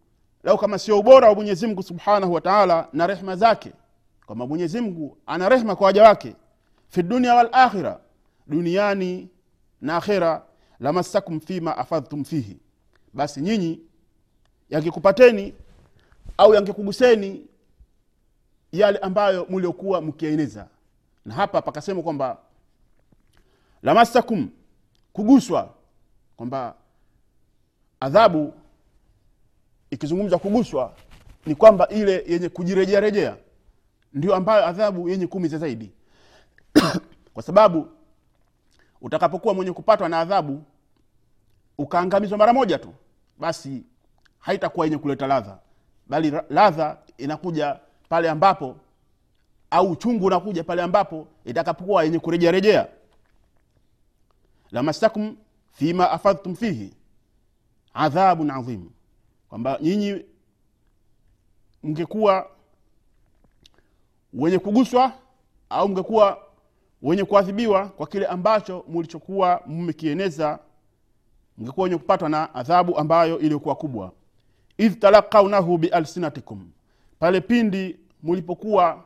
lau 0.42 0.58
kama 0.58 0.78
sio 0.78 0.98
ubora 0.98 1.28
wa 1.28 1.34
mwenyezi 1.34 1.66
mungu 1.66 1.82
subhanahu 1.82 2.32
wataala 2.32 2.88
na 2.92 3.06
rehma 3.06 3.36
zake 3.36 3.72
kwamba 4.26 4.46
mwenyezi 4.46 4.92
ana 5.26 5.48
rehma 5.48 5.76
kwa 5.76 5.86
waja 5.86 6.02
wake 6.02 6.36
fi 6.88 7.02
dunia 7.02 7.34
walakhira 7.34 8.00
duniani 8.46 9.28
na 9.82 9.96
akhera 9.96 10.42
lamassakum 10.80 11.40
fima 11.40 11.76
afadhtum 11.76 12.24
fihi. 12.24 12.56
Basi 13.14 13.40
nyinyi 13.40 13.80
yangekupateni 14.70 15.54
au 16.38 16.54
yangekuguseni 16.54 17.46
yale 18.72 18.98
ambayo 18.98 19.46
mliokuwa 19.50 20.00
mkieneza. 20.00 20.68
Na 21.24 21.34
hapa 21.34 21.62
pakasema 21.62 22.02
kwamba 22.02 22.38
lamassakum 23.82 24.48
kuguswa 25.12 25.74
kwamba 26.36 26.74
adhabu 28.00 28.54
ikizungumza 29.90 30.38
kuguswa 30.38 30.94
ni 31.46 31.54
kwamba 31.54 31.88
ile 31.88 32.24
yenye 32.28 32.48
kujirejea 32.48 33.00
rejea 33.00 33.36
ndio 34.14 34.34
ambayo 34.34 34.66
adhabu 34.66 35.08
yenye 35.08 35.26
kumiza 35.26 35.58
zaidi. 35.58 35.90
Kwa 37.34 37.42
sababu 37.42 37.88
utakapokuwa 39.02 39.54
mwenye 39.54 39.72
kupatwa 39.72 40.08
na 40.08 40.20
adhabu 40.20 40.62
ukaangamizwa 41.78 42.38
mara 42.38 42.52
moja 42.52 42.78
tu 42.78 42.94
basi 43.38 43.82
haitakuwa 44.38 44.86
yenye 44.86 44.98
kuleta 44.98 45.26
ladha. 45.26 45.58
Bali 46.06 46.32
ladha 46.50 46.98
inakuja 47.18 47.80
pale 48.08 48.30
ambapo 48.30 48.76
au 49.70 49.90
uchungu 49.90 50.26
unakuja 50.26 50.64
pale 50.64 50.82
ambapo 50.82 51.26
itakapokuwa 51.44 52.04
yenye 52.04 52.18
kurejearejea 52.18 52.88
lamasakum 54.70 55.36
fima 55.72 56.10
afadhtum 56.10 56.54
fihi 56.56 56.94
adhabun 57.94 58.50
adhim 58.50 58.90
kwamba 59.48 59.78
nyinyi 59.80 60.24
mngekuwa 61.82 62.50
wenye 64.32 64.58
kuguswa 64.58 65.12
au 65.70 65.88
mngekuwa 65.88 66.38
wenye 67.02 67.24
kuadhibiwa 67.24 67.88
kwa 67.88 68.06
kile 68.06 68.26
ambacho 68.26 68.84
mlichokuwa 68.88 69.62
mmekieneza 69.66 70.58
mngekuwa 71.58 71.84
wenye 71.84 71.96
kupatwa 71.96 72.28
na 72.28 72.54
adhabu 72.54 72.98
ambayo 72.98 73.38
iliyokuwa 73.38 73.74
kubwa. 73.74 74.12
Idh 74.78 74.98
talakaunahu 74.98 75.78
bialsinatikum 75.78 76.70
pale 77.18 77.40
pindi 77.40 77.96
mulipokuwa 78.22 79.04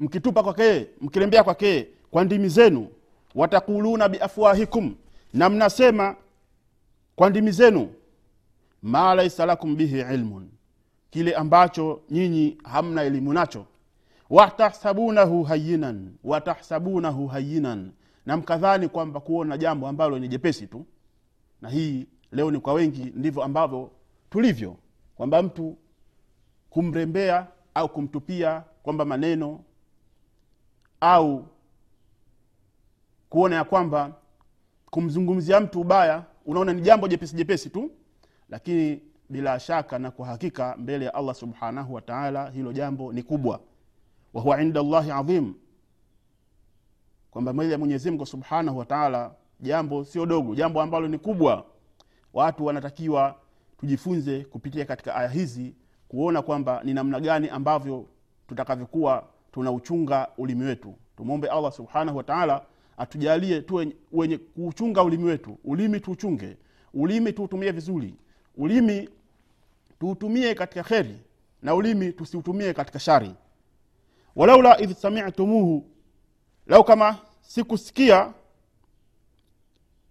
mkitupa 0.00 0.42
kwakee 0.42 0.86
mkilembea 1.00 1.44
kwakee 1.44 1.86
kwa 2.10 2.24
ndimi 2.24 2.48
zenu 2.48 2.88
watakuluna 3.34 4.08
biafwahikum 4.08 4.94
na 5.34 5.48
mnasema 5.48 6.16
kwa 7.16 7.30
ndimi 7.30 7.50
zenu 7.52 7.94
ma 8.82 9.14
laisa 9.14 9.46
lakum 9.46 9.76
bihi 9.76 10.00
ilmun. 10.00 10.48
Kile 11.10 11.34
ambacho 11.34 12.00
nyinyi 12.10 12.58
hamna 12.64 13.02
elimu 13.02 13.32
nacho 13.32 13.66
watahsabunahu 14.30 15.42
hayinan 15.42 16.12
watahsabunahu 16.24 17.26
hayinan 17.26 17.92
na 18.26 18.36
mkadhani 18.36 18.88
kwamba 18.88 19.20
kuona 19.20 19.58
jambo 19.58 19.88
ambalo 19.88 20.18
ni 20.18 20.28
jepesi 20.28 20.66
tu. 20.66 20.86
Na 21.60 21.68
hii 21.68 22.06
leo 22.32 22.50
ni 22.50 22.60
kwa 22.60 22.72
wengi 22.72 23.12
ndivyo 23.16 23.42
ambavyo 23.44 23.90
tulivyo 24.30 24.76
kwamba 25.16 25.42
mtu 25.42 25.76
kumrembea 26.70 27.46
au 27.74 27.88
kumtupia 27.88 28.64
kwamba 28.82 29.04
maneno 29.04 29.60
au 31.00 31.46
kuona 33.28 33.56
ya 33.56 33.64
kwamba 33.64 34.12
kumzungumzia 34.90 35.60
mtu 35.60 35.80
ubaya 35.80 36.24
unaona 36.46 36.72
ni 36.72 36.80
jambo 36.82 37.08
jepesi 37.08 37.36
jepesi 37.36 37.70
tu. 37.70 37.90
Lakini 38.48 39.02
bila 39.28 39.60
shaka 39.60 39.98
na 39.98 40.10
kwa 40.10 40.26
hakika 40.26 40.76
mbele 40.76 41.04
ya 41.04 41.14
allah 41.14 41.34
subhanahu 41.34 41.94
wataala 41.94 42.50
hilo 42.50 42.72
jambo 42.72 43.12
ni 43.12 43.22
kubwa 43.22 43.60
wahuwa 44.34 44.62
inda 44.62 44.82
llahi 44.82 45.10
adhim 45.10 45.54
kwamba 47.30 47.52
mbele 47.52 47.72
ya 47.72 47.78
mwenyezimngu 47.78 48.26
subhanahu 48.26 48.78
wa 48.78 48.84
taala 48.84 49.34
jambo 49.60 50.04
sio 50.04 50.26
dogo 50.26 50.54
jambo 50.54 50.82
ambalo 50.82 51.08
ni 51.08 51.18
kubwa. 51.18 51.64
Watu 52.32 52.64
wanatakiwa 52.64 53.34
tujifunze 53.78 54.44
kupitia 54.44 54.84
katika 54.84 55.14
aya 55.14 55.28
hizi 55.28 55.74
kuona 56.08 56.42
kwamba 56.42 56.80
ni 56.84 56.94
namna 56.94 57.20
gani 57.20 57.48
ambavyo 57.48 58.06
tutakavyokuwa 58.48 59.24
tunauchunga 59.52 60.28
ulimi 60.38 60.64
wetu. 60.64 60.94
Tumwombe 61.16 61.48
allah 61.48 61.72
subhanahu 61.72 62.16
wa 62.18 62.24
taala 62.24 62.62
atujalie 62.96 63.62
tu 63.62 63.74
wenye- 63.74 63.96
wenye 64.12 64.38
kuuchunga 64.38 65.02
ulimi 65.02 65.24
wetu. 65.24 65.58
Ulimi 65.64 66.00
tuuchunge 66.00 66.56
ulimi 66.94 67.32
tuutumie 67.32 67.70
vizuri 67.72 68.14
ulimi 68.56 69.08
tuutumie 70.00 70.54
katika 70.54 70.82
kheri 70.82 71.16
na 71.62 71.74
ulimi 71.74 72.12
tusiutumie 72.12 72.72
katika 72.74 72.98
shari 72.98 73.34
walaula 74.36 74.80
idh 74.80 74.92
samitumuhu 74.92 75.86
lau 76.66 76.84
kama 76.84 77.18
sikusikia 77.40 78.32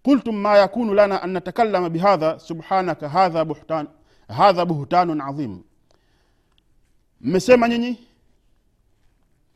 qultum 0.02 0.36
ma 0.36 0.56
yakunu 0.56 0.94
lana 0.94 1.22
an 1.22 1.30
natakallama 1.30 1.90
bihadha 1.90 2.38
subhanaka 2.38 3.08
hadha 3.08 3.44
buhtan 3.44 3.88
hadha 4.28 4.64
buhtanun 4.64 5.20
adhim 5.20 5.62
mmesema 7.20 7.68
nyinyi 7.68 7.98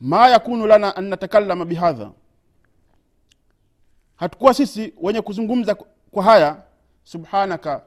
ma 0.00 0.28
yakunu 0.28 0.66
lana 0.66 0.96
an 0.96 1.04
natakallama 1.04 1.64
bihadha. 1.64 2.10
Hatukuwa 4.16 4.54
sisi 4.54 4.94
wenye 5.02 5.20
kuzungumza 5.20 5.74
kwa 6.10 6.22
haya 6.22 6.62
subhanaka 7.04 7.82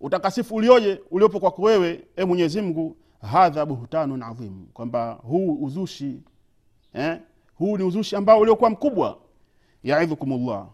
utakasifu 0.00 0.54
ulioje 0.54 1.00
uliopo 1.10 1.40
kwako 1.40 1.62
wewe 1.62 2.04
e 2.16 2.24
mwenyezi 2.24 2.60
mungu 2.60 2.96
hadha 3.22 3.66
buhtanun 3.66 4.22
adhim 4.22 4.66
kwamba 4.66 5.12
huu 5.12 5.64
uzushi 5.64 6.22
eh? 6.92 7.20
huu 7.54 7.76
ni 7.78 7.84
uzushi 7.84 8.16
ambao 8.16 8.40
uliokuwa 8.40 8.70
mkubwa. 8.70 9.18
Yaidhukum 9.82 10.46
llah 10.46 10.66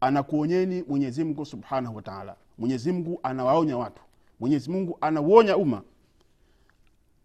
anakuonyeni 0.00 0.82
mwenyezimngu 0.88 1.44
subhanahu 1.46 1.96
wataala 1.96 2.36
mwenyezimngu 2.58 3.20
anawaonya 3.22 3.76
watu. 3.76 4.02
Mwenyezimungu 4.40 4.98
anauonya 5.00 5.56
umma. 5.56 5.82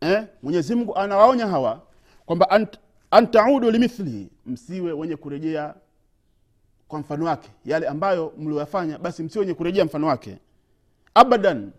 Eh? 0.01 0.27
mwenyezimngu 0.43 0.95
anawaonya 0.95 1.47
hawa 1.47 1.81
kwamba 2.25 2.49
ant, 2.49 2.79
antaudu 3.11 3.71
limithlihi 3.71 4.29
msiwe 4.45 4.91
wenye 4.93 5.15
kurejea 5.15 5.75
kwa 6.87 6.99
mfano 6.99 7.25
wake. 7.25 7.49
Yale 7.65 7.87
ambayo 7.87 8.33
mlioyafanya 8.37 8.97
basi 8.97 9.23
msiwe 9.23 9.41
wenye 9.41 9.53
kurejea 9.53 9.85
mfano 9.85 10.07
wake. 10.07 10.37
Abadan 11.13 11.71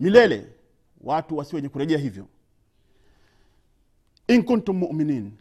milele 0.00 0.46
watu 1.04 1.36
wasi 1.36 1.56
wenye 1.56 1.68
kurejea 1.68 1.98
hivyo. 1.98 2.26
In 4.28 4.44
muminin 4.72 5.32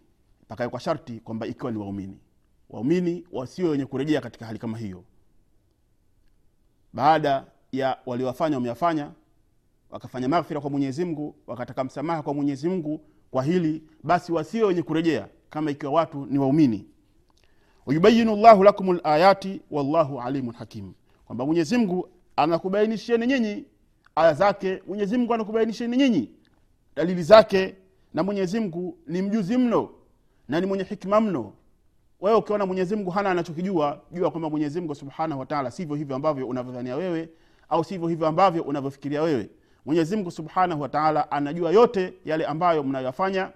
pakae 0.47 0.67
kwa 0.69 0.79
sharti 0.79 1.19
kwamba 1.19 1.47
ikiwa 1.47 1.71
ni 1.71 1.77
waumini. 1.77 2.17
Waumini 2.69 3.23
wasiwe 3.31 3.69
wenye 3.69 3.85
kurejea 3.85 4.21
katika 4.21 4.45
hali 4.45 4.59
kama 4.59 4.77
hiyo. 4.77 5.03
Baada 6.93 7.45
ya 7.71 7.97
waliowafanya 8.05 8.57
wameyafanya 8.57 9.11
wakafanya 9.89 10.29
maghfira 10.29 10.61
kwa 10.61 10.69
mwenyezi 10.69 11.05
mungu 11.05 11.35
wakataka 11.47 11.83
msamaha 11.83 12.21
kwa 12.21 12.33
mwenyezi 12.33 12.69
mungu 12.69 13.01
kwa 13.31 13.43
hili 13.43 13.83
basi 14.03 14.31
wasiwe 14.31 14.63
wenye 14.67 14.81
kurejea 14.83 15.27
kama 15.49 15.71
ikiwa 15.71 15.91
watu 15.91 16.25
ni 16.25 16.39
waumini. 16.39 16.85
Wayubayinu 17.85 18.35
llahu 18.35 18.63
lakum 18.63 18.99
layati 19.03 19.61
wallahu 19.71 20.21
alimun 20.21 20.55
hakim. 20.55 20.93
Kwamba 21.25 21.45
mwenyezi 21.45 21.77
mungu 21.77 22.09
anakubainishieni 22.35 23.27
nyinyi 23.27 23.65
aya 24.15 24.33
zake 24.33 24.83
mwenyezi 24.87 25.17
mungu 25.17 25.33
anakubainishieni 25.33 25.97
nyinyi. 25.97 26.29
Dalili 26.95 27.23
zake 27.23 27.75
na 28.13 28.23
mwenyezi 28.23 28.59
mungu 28.59 28.97
ni 29.07 29.21
mjuzi 29.21 29.57
mno 29.57 29.89
na 30.47 30.59
ni 30.61 30.65
mwenye 30.67 30.83
hikma 30.83 31.21
mno. 31.21 31.53
Wewe 32.21 32.37
ukiona 32.37 32.65
mwenyezi 32.65 32.95
mungu 32.95 33.09
hana 33.11 33.29
anachokijua 33.31 34.01
jua 34.11 34.31
kwamba 34.31 34.49
mwenyezi 34.49 34.79
mungu 34.79 34.95
subhanahu 34.95 35.39
wataala 35.39 35.71
sivyo 35.71 35.95
hivyo 35.95 36.15
ambavyo 36.15 36.47
unavyodhania 36.47 36.95
wewe 36.95 37.29
au 37.69 37.83
sivyo 37.83 38.07
hivyo 38.07 38.27
ambavyo 38.27 38.63
unavyofikiria 38.63 39.21
wewe. 39.21 39.49
Mwenyezi 39.85 40.15
mungu 40.15 40.31
subhanahu 40.31 40.81
wataala 40.81 41.31
anajua 41.31 41.71
yote 41.71 42.13
yale 42.25 42.45
ambayo 42.45 42.83
mnayoyafanya. 42.83 43.51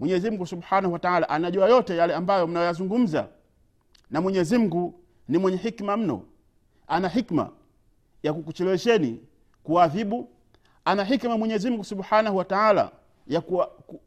Mwenyezi 0.00 0.30
mungu 0.30 0.46
subhanahu 0.46 0.92
wataala 0.92 1.28
anajua 1.28 1.68
yote 1.68 1.96
yale 1.96 2.14
ambayo 2.14 2.46
mnayoyazungumza. 2.46 3.28
Na 4.10 4.20
mwenyezi 4.20 4.58
mungu 4.58 5.00
ni 5.28 5.38
mwenye 5.38 5.56
hikma 5.58 5.96
mno. 5.96 6.22
Ana 6.86 7.08
hikma 7.08 7.50
ya 8.22 8.32
kukuchelewesheni 8.32 9.20
kuadhibu 9.64 10.28
ana 10.84 11.04
hikma 11.04 11.38
mwenyezi 11.38 11.70
mungu 11.70 11.84
subhanahu 11.84 12.36
wataala 12.36 12.90
ya 13.26 13.40
kuwa, 13.40 13.66
ku, 13.66 14.00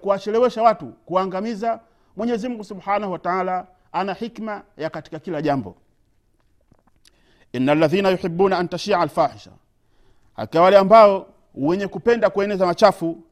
kuwachelewesha 0.00 0.62
watu 0.62 0.86
kuangamiza 0.86 1.80
mwenyezi 2.16 2.48
mungu 2.48 2.64
subhanahu 2.64 3.12
wataala 3.12 3.66
ana 3.92 4.14
hikma 4.14 4.62
ya 4.76 4.90
katika 4.90 5.18
kila 5.18 5.42
jambo. 5.42 5.76
Ina 7.52 7.74
ladhina 7.74 8.10
yuhibuna 8.10 8.58
an 8.58 8.68
tashia 8.68 8.98
alfahisha 9.00 9.50
hakika 10.36 10.60
wale 10.62 10.78
ambao 10.78 11.26
wenye 11.54 11.88
kupenda 11.88 12.30
kueneza 12.30 12.66
machafu 12.66 13.22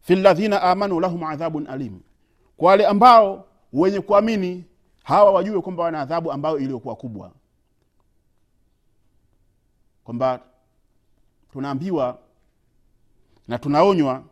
fi 0.00 0.16
ladhina 0.16 0.62
amanu 0.62 1.00
lahum 1.00 1.24
adhabun 1.24 1.66
alim 1.66 2.00
kwa 2.56 2.68
wale 2.70 2.86
ambao 2.86 3.44
wenye 3.72 4.00
kuamini 4.00 4.64
hawa 5.04 5.30
wajue 5.30 5.60
kwamba 5.60 5.82
wana 5.82 6.00
adhabu 6.00 6.32
ambayo 6.32 6.58
iliyokuwa 6.58 6.96
kubwa. 6.96 7.32
Kwamba 10.04 10.40
tunaambiwa 11.52 12.18
na 13.48 13.58
tunaonywa 13.58 14.22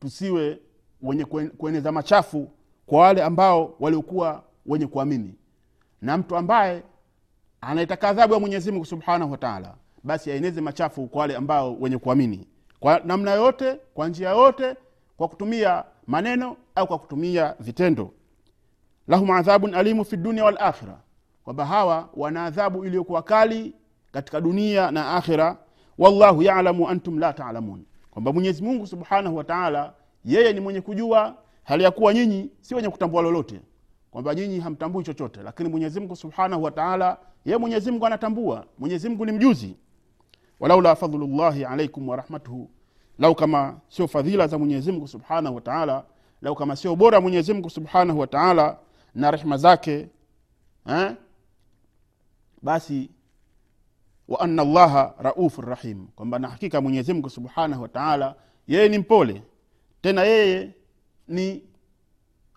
tusiwe 0.00 0.58
wenye 1.02 1.24
kueneza 1.58 1.92
machafu 1.92 2.50
kwa 2.86 3.00
wale 3.00 3.22
ambao 3.22 3.74
waliokuwa 3.80 4.42
wenye 4.66 4.86
kuamini. 4.86 5.34
Na 6.02 6.16
mtu 6.16 6.36
ambaye 6.36 6.82
anaitaka 7.60 8.08
adhabu 8.08 8.34
ya 8.34 8.40
mwenyezi 8.40 8.72
mungu 8.72 8.84
subhanahu 8.84 9.32
wataala 9.32 9.74
basi 10.04 10.30
aeneze 10.30 10.60
machafu 10.60 11.06
kwa 11.06 11.20
wale 11.20 11.36
ambao 11.36 11.76
wenye 11.80 11.98
kuamini. 11.98 12.46
Kwa 12.80 13.00
namna 13.04 13.30
yote 13.34 13.74
kwa 13.94 14.08
njia 14.08 14.30
yote 14.30 14.76
kwa 15.16 15.28
kutumia 15.28 15.84
maneno 16.06 16.56
au 16.74 16.86
kwa 16.86 16.98
kutumia 16.98 17.54
vitendo. 17.60 18.10
Lahum 19.08 19.30
adhabun 19.30 19.74
alimu 19.74 20.04
fi 20.04 20.16
dunia 20.16 20.44
walakhira 20.44 20.98
kwamba 21.44 21.66
hawa 21.66 22.08
wana 22.16 22.44
adhabu 22.44 22.84
iliyokuwa 22.84 23.22
kali 23.22 23.74
katika 24.12 24.40
dunia 24.40 24.90
na 24.90 25.10
akhira 25.16 25.56
wallahu 25.98 26.42
yalamu 26.42 26.88
antum 26.88 27.18
la 27.18 27.32
talamun. 27.32 27.84
Kwamba 28.10 28.32
mwenyezi 28.32 28.62
mungu 28.62 28.86
subhanahu 28.86 29.36
wataala 29.36 29.92
yeye 30.24 30.52
ni 30.52 30.60
mwenye 30.60 30.80
kujua 30.80 31.36
hali 31.64 31.84
ya 31.84 31.90
kuwa 31.90 32.14
nyinyi 32.14 32.50
si 32.60 32.74
wenye 32.74 32.88
kutambua 32.88 33.22
lolote. 33.22 33.60
Kwamba 34.10 34.34
nyinyi 34.34 34.60
hamtambui 34.60 35.04
chochote. 35.04 35.42
Lakini 35.42 35.68
mwenyezi 35.68 36.00
mungu 36.00 36.16
subhanahu 36.16 36.62
wataala 36.62 37.18
yeye 37.44 37.58
mwenyezi 37.58 37.90
mungu 37.90 38.06
anatambua. 38.06 38.66
Mwenyezi 38.78 39.08
mungu 39.08 39.26
ni 39.26 39.32
mjuzi. 39.32 39.76
Walaula 40.60 40.96
fadhlullahi 40.96 41.64
alaikum 41.64 42.08
warahmatuhu 42.08 42.70
lau 43.18 43.34
kama 43.34 43.78
sio 43.88 44.08
fadhila 44.08 44.46
za 44.46 44.58
mwenyezi 44.58 44.92
mungu 44.92 45.08
subhanahu 45.08 45.54
wataala 45.54 46.04
lau 46.42 46.54
kama 46.54 46.76
sio 46.76 46.96
bora 46.96 47.20
mwenyezi 47.20 47.52
mungu 47.52 47.70
subhanahu 47.70 48.18
wataala 48.18 48.78
na 49.14 49.30
rehma 49.30 49.56
zake 49.56 50.08
eh? 50.88 51.12
basi 52.62 53.10
wa 54.32 54.40
anna 54.40 54.64
llaha 54.64 55.14
raufu 55.18 55.60
rahim 55.62 56.06
kwamba 56.06 56.38
na 56.38 56.48
hakika 56.48 56.80
mwenyezimngu 56.80 57.30
subhanahu 57.30 57.82
wataala 57.82 58.34
yeye 58.68 58.88
ni 58.88 58.98
mpole. 58.98 59.42
Tena 60.02 60.22
yeye 60.24 60.70
ni 61.28 61.62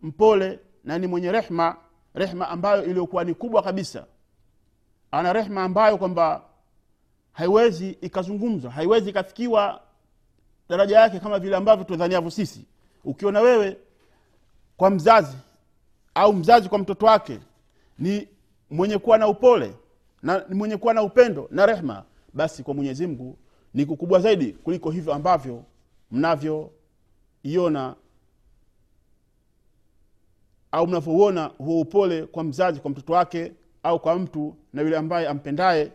mpole 0.01 0.59
na 0.83 0.97
ni 0.97 1.07
mwenye 1.07 1.31
rehma 1.31 1.77
rehma 2.13 2.49
ambayo 2.49 2.85
iliyokuwa 2.85 3.23
ni 3.23 3.33
kubwa 3.33 3.61
kabisa. 3.63 4.05
Ana 5.11 5.33
rehma 5.33 5.63
ambayo 5.63 5.97
kwamba 5.97 6.41
haiwezi 7.31 7.89
ikazungumzwa 7.89 8.71
haiwezi 8.71 9.09
ikafikiwa 9.09 9.81
daraja 10.69 10.99
yake 10.99 11.19
kama 11.19 11.39
vile 11.39 11.55
ambavyo 11.55 11.85
tudhaniavyo 11.85 12.31
sisi. 12.31 12.65
Ukiona 13.03 13.41
wewe 13.41 13.77
kwa 14.77 14.89
mzazi 14.89 15.37
au 16.13 16.33
mzazi 16.33 16.69
kwa 16.69 16.77
mtoto 16.79 17.05
wake 17.05 17.39
ni 17.99 18.27
mwenye 18.69 18.97
kuwa 18.97 19.17
na 19.17 19.27
upole 19.27 19.73
na 20.25 20.45
mwenye 20.49 20.77
kuwa 20.77 20.93
na 20.93 21.03
upendo 21.03 21.47
na 21.51 21.65
rehma 21.65 22.03
basi 22.33 22.63
kwa 22.63 22.73
mwenyezi 22.73 23.07
mungu 23.07 23.37
ni 23.73 23.85
kukubwa 23.85 24.19
zaidi 24.19 24.53
kuliko 24.53 24.91
hivyo 24.91 25.13
ambavyo 25.13 25.63
mnavyoiona 26.11 27.95
au 30.71 30.87
mnavyouona 30.87 31.45
huo 31.45 31.81
upole 31.81 32.25
kwa 32.25 32.43
mzazi 32.43 32.79
kwa 32.79 32.91
mtoto 32.91 33.13
wake 33.13 33.51
au 33.83 33.99
kwa 33.99 34.19
mtu 34.19 34.55
na 34.73 34.81
yule 34.81 34.97
ambaye 34.97 35.27
ampendaye. 35.27 35.91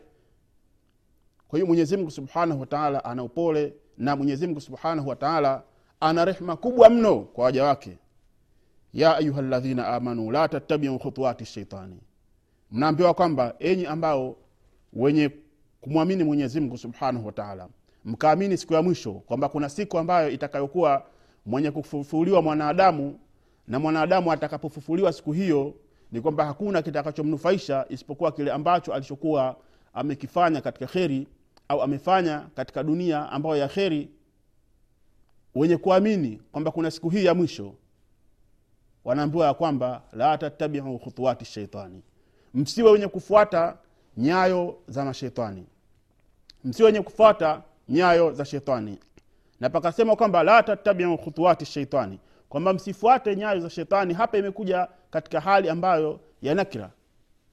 Kwa 1.49 1.59
hiyo 1.59 1.67
mwenyezi 1.67 1.97
mungu 1.97 2.11
subhanahu 2.11 2.61
wataala 2.61 3.05
ana 3.05 3.23
upole 3.23 3.75
na 3.99 4.17
mwenyezi 4.17 4.47
mungu 4.47 4.61
subhanahu 4.61 5.09
wataala 5.09 5.63
ana 6.01 6.25
rehma 6.25 6.57
kubwa 6.57 6.91
mno 6.91 7.21
kwa 7.21 7.45
waja 7.45 7.65
wake. 7.65 7.99
Ya 8.93 9.17
ayuha 9.17 9.43
ladhina 9.43 9.87
amanu 9.89 10.31
la 10.31 10.49
tattabiu 10.49 10.99
khutuwati 10.99 11.45
shaitani 11.45 12.01
mnaambiwa 12.71 13.15
kwamba 13.15 13.55
enyi 13.59 13.87
ambao 13.87 14.37
wenye 14.93 15.31
kumwamini 15.81 16.25
mwenyezi 16.25 16.61
mungu 16.61 16.79
subhanahu 16.79 17.27
wataala 17.27 17.69
mkaamini 18.05 18.57
siku 18.57 18.75
ya 18.75 18.83
mwisho 18.83 19.13
kwamba 19.13 19.49
kuna 19.49 19.69
siku 19.69 19.99
ambayo 19.99 20.31
itakayokuwa 20.31 21.07
mwenye 21.47 21.71
kufufuliwa 21.71 22.43
mwanadamu 22.43 23.19
na 23.69 23.79
mwanadamu 23.79 24.33
atakapofufuliwa 24.33 25.13
siku 25.13 25.33
hiyo 25.33 25.75
ni 26.13 26.21
kwamba 26.21 26.45
hakuna 26.45 26.83
kitakachomnufaisha 26.83 27.87
isipokuwa 27.89 28.33
kile 28.33 28.53
ambacho 28.53 28.95
alichokuwa 28.95 29.57
amekifanya 29.95 30.61
katika 30.61 30.87
kheri 30.87 31.27
au 31.69 31.83
amefanya 31.83 32.47
katika 32.55 32.83
dunia 32.83 33.33
ambayo 33.33 33.57
ya 33.57 33.69
kheri 33.69 34.11
wenye 35.55 35.77
kuamini 35.77 36.41
kwamba 36.53 36.71
kuna 36.71 36.91
siku 36.91 37.11
hii 37.11 37.25
ya 37.25 37.35
mwisho 37.35 37.75
wanaambiwa 39.05 39.47
ya 39.47 39.55
kwamba 39.55 40.03
la 40.13 40.39
tattabiu 40.39 40.99
khutuwati 40.99 41.45
shaitani 41.45 42.03
msiwe 42.55 42.91
wenye 42.91 43.09
kufuata 43.09 43.77
nyayo 44.17 44.77
za 44.89 45.05
mashetani. 45.05 45.67
Msiwe 46.65 46.87
wenye 46.87 47.01
kufuata 47.03 47.63
nyayo 47.89 48.33
za 48.33 48.45
shetani. 48.45 48.99
Na 49.61 49.71
pakasema 49.71 50.17
kwamba 50.17 50.43
la 50.43 50.63
tattabiu 50.63 51.19
khutuwati 51.19 51.65
sheitani 51.67 52.19
kwamba 52.49 52.73
msifuate 52.73 53.37
nyayo 53.37 53.61
za 53.61 53.71
shetani 53.71 54.15
hapa 54.15 54.39
imekuja 54.39 54.89
katika 55.11 55.41
hali 55.41 55.69
ambayo 55.69 56.21
ya 56.43 56.55
nakira. 56.55 56.91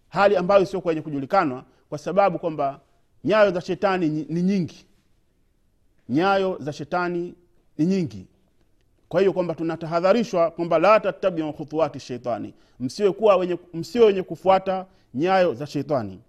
Hali 0.09 0.37
ambayo 0.37 0.65
sio 0.65 0.81
kwenye 0.81 1.01
kujulikanwa 1.01 1.63
kwa 1.89 1.97
sababu 1.97 2.39
kwamba 2.39 2.79
nyayo 3.23 3.51
za 3.51 3.61
shetani 3.61 4.25
ni 4.29 4.41
nyingi. 4.41 4.85
Nyayo 6.09 6.57
za 6.59 6.73
shetani 6.73 7.35
ni 7.77 7.85
nyingi 7.85 8.27
kwa 9.09 9.19
hiyo 9.19 9.33
kwamba 9.33 9.55
tunatahadharishwa 9.55 10.51
kwamba 10.51 10.79
la 10.79 10.99
tattabiu 10.99 11.53
khutuwati 11.53 11.99
sheitani 11.99 12.53
msiwe 12.79 13.11
kuwa 13.11 13.35
wenye, 13.35 13.57
msiwe 13.73 14.05
wenye 14.05 14.23
kufuata 14.23 14.85
nyayo 15.13 15.53
za 15.53 15.65
sheitani 15.67 16.19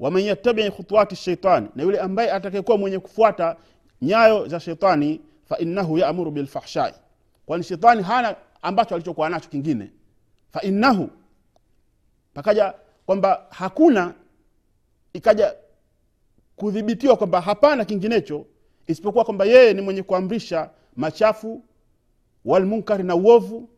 waman 0.00 0.22
yattabii 0.22 0.70
khutuwati 0.70 1.16
sheitani 1.16 1.68
na 1.74 1.82
yule 1.82 2.00
ambaye 2.00 2.32
atakayekuwa 2.32 2.78
mwenye 2.78 2.98
kufuata 2.98 3.56
nyayo 4.02 4.46
za 4.48 4.60
sheitani 4.60 5.20
fainnahu 5.48 5.98
yaamuru 5.98 6.30
bilfahshai 6.30 6.94
kwani 7.46 7.64
shetani 7.64 8.02
hana 8.02 8.36
ambacho 8.62 8.94
alichokuwa 8.94 9.28
nacho 9.28 9.48
kingine. 9.48 9.90
Fainnahu 10.50 11.10
pakaja 12.34 12.74
kwamba 13.06 13.46
hakuna 13.50 14.14
ikaja 15.12 15.54
kudhibitiwa 16.56 17.16
kwamba 17.16 17.40
hapana 17.40 17.84
kinginecho 17.84 18.46
isipokuwa 18.86 19.24
kwamba 19.24 19.44
yeye 19.44 19.74
ni 19.74 19.80
mwenye 19.80 20.02
kuamrisha 20.02 20.70
machafu 20.96 21.62
walmunkari 22.48 23.04
na 23.04 23.14
uovu. 23.16 23.68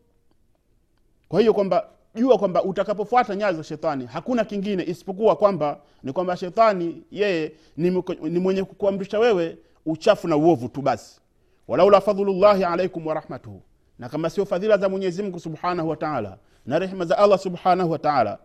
Kwa 1.29 1.39
hiyo 1.39 1.53
kwamba 1.53 1.87
jua 2.15 2.37
kwamba 2.37 2.63
utakapofuata 2.63 3.35
nyayo 3.35 3.53
za 3.53 3.63
shetani 3.63 4.05
hakuna 4.05 4.45
kingine 4.45 4.83
isipokuwa 4.83 5.35
kwamba 5.35 5.79
ni 6.03 6.13
kwamba 6.13 6.37
shetani 6.37 7.03
yeye 7.11 7.51
ni, 7.77 7.91
mwenye 8.39 8.63
kukuamrisha 8.63 9.19
wewe 9.19 9.57
uchafu 9.85 10.27
na 10.27 10.35
uovu 10.37 10.69
tu 10.69 10.81
basi. 10.81 11.21
Walaula 11.67 12.01
fadhlullahi 12.01 12.63
alaikum 12.63 13.07
warahmatuhu 13.07 13.61
na 13.99 14.09
kama 14.09 14.29
sio 14.29 14.45
fadhila 14.45 14.77
za 14.77 14.89
mwenyezi 14.89 15.23
mungu 15.23 15.39
subhanahu 15.39 15.89
wa 15.89 15.97
na 16.65 16.79
rehma 16.79 17.05
za 17.05 17.17
allah 17.17 17.39
subhanahu 17.39 17.91
wa 17.91 17.99
taala 17.99 18.39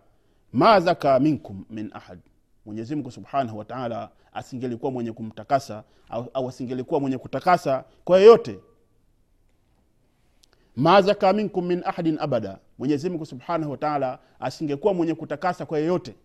ma 0.53 0.79
zaka 0.79 1.19
minkum 1.19 1.65
min 1.69 1.89
ahad. 1.93 2.19
Mwenyezi 2.65 2.95
mungu 2.95 3.11
subhanahu 3.11 3.57
wa 3.57 4.09
asingelikuwa 4.33 4.91
mwenye 4.91 5.11
kumtakasa 5.11 5.83
au, 6.09 6.25
au 6.33 6.49
asingelikuwa 6.49 6.99
mwenye 6.99 7.17
kutakasa 7.17 7.83
kwa 8.03 8.19
yeyote 8.19 8.59
ma 10.77 11.01
zaka 11.01 11.33
minkum 11.33 11.65
min 11.65 11.81
ahadin 11.85 12.17
abada. 12.19 12.59
Mwenyezi 12.77 13.09
mungu 13.09 13.25
subhanahu 13.25 13.71
wataala 13.71 14.19
asingekuwa 14.39 14.93
mwenye 14.93 15.13
kutakasa 15.13 15.65
kwa 15.65 15.79
yeyote. 15.79 16.15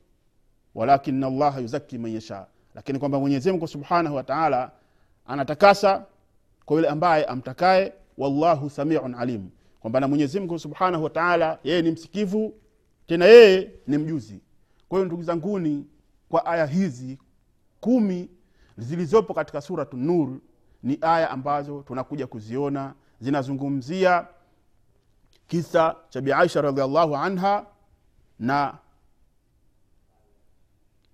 Walakina 0.75 1.31
llaha 1.31 1.61
yuzaki 1.61 1.99
man 1.99 2.13
yasha. 2.15 2.47
Lakini 2.75 2.99
kwamba 2.99 3.21
mwenyezi 3.21 3.51
mungu 3.53 3.69
subhanahu 3.69 4.17
wataala 4.17 4.71
anatakasa 5.27 6.05
kwa 6.65 6.77
yule 6.77 6.89
ambaye 6.89 7.25
amtakaye 7.25 7.93
wallahu 8.19 8.71
samiun 8.71 9.15
alim. 9.15 9.49
Kwamba 9.81 10.01
na 10.01 10.09
mwenyezi 10.09 10.41
mungu 10.41 10.59
subhanahu 10.59 11.05
wataala 11.05 11.59
yeye 11.65 11.83
ni 11.83 11.91
msikivu 11.91 12.55
tena 13.07 13.25
yeye 13.25 13.71
ni 13.87 13.99
mjuzi. 13.99 14.41
Kwa 14.89 14.99
hiyo 14.99 15.07
ndugu 15.07 15.23
zanguni 15.23 15.87
kwa 16.29 16.47
aya 16.47 16.67
hizi 16.67 17.19
kumi 17.81 18.29
zilizopo 18.79 19.35
katika 19.35 19.61
suratu 19.61 19.97
nur 19.97 20.29
ni 20.83 20.99
aya 21.01 21.31
ambazo 21.31 21.83
tunakuja 21.87 22.27
kuziona 22.27 22.95
zinazungumzia 23.21 24.27
kisa 25.53 25.97
cha 26.09 26.21
biaisha 26.21 26.61
radiallahu 26.61 27.17
anha 27.17 27.67
na 28.39 28.79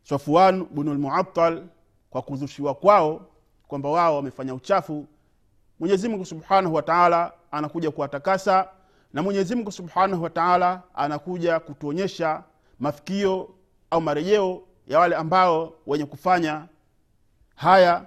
safwan 0.02 0.64
bnulmuatal 0.64 1.66
kwa 2.10 2.22
kuzushiwa 2.22 2.74
kwao 2.74 3.26
kwamba 3.68 3.88
wao 3.88 4.16
wamefanya 4.16 4.54
uchafu. 4.54 5.06
Mwenyezi 5.80 6.08
mungu 6.08 6.24
subhanahu 6.24 6.74
wa 6.74 6.82
taala 6.82 7.32
anakuja 7.50 7.90
kuwatakasa 7.90 8.68
na 9.12 9.22
mwenyezi 9.22 9.54
mungu 9.54 9.72
subhanahu 9.72 10.22
wa 10.22 10.30
taala 10.30 10.82
anakuja 10.94 11.60
kutuonyesha 11.60 12.42
mafikio 12.80 13.54
au 13.90 14.00
marejeo 14.00 14.62
ya 14.86 14.98
wale 14.98 15.16
ambao 15.16 15.74
wenye 15.86 16.04
kufanya 16.04 16.66
haya 17.54 18.06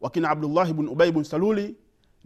wakina 0.00 0.30
abdullahi 0.30 0.72
bnu 0.72 0.92
ubai 0.92 1.12
bn 1.12 1.22
saluli 1.24 1.76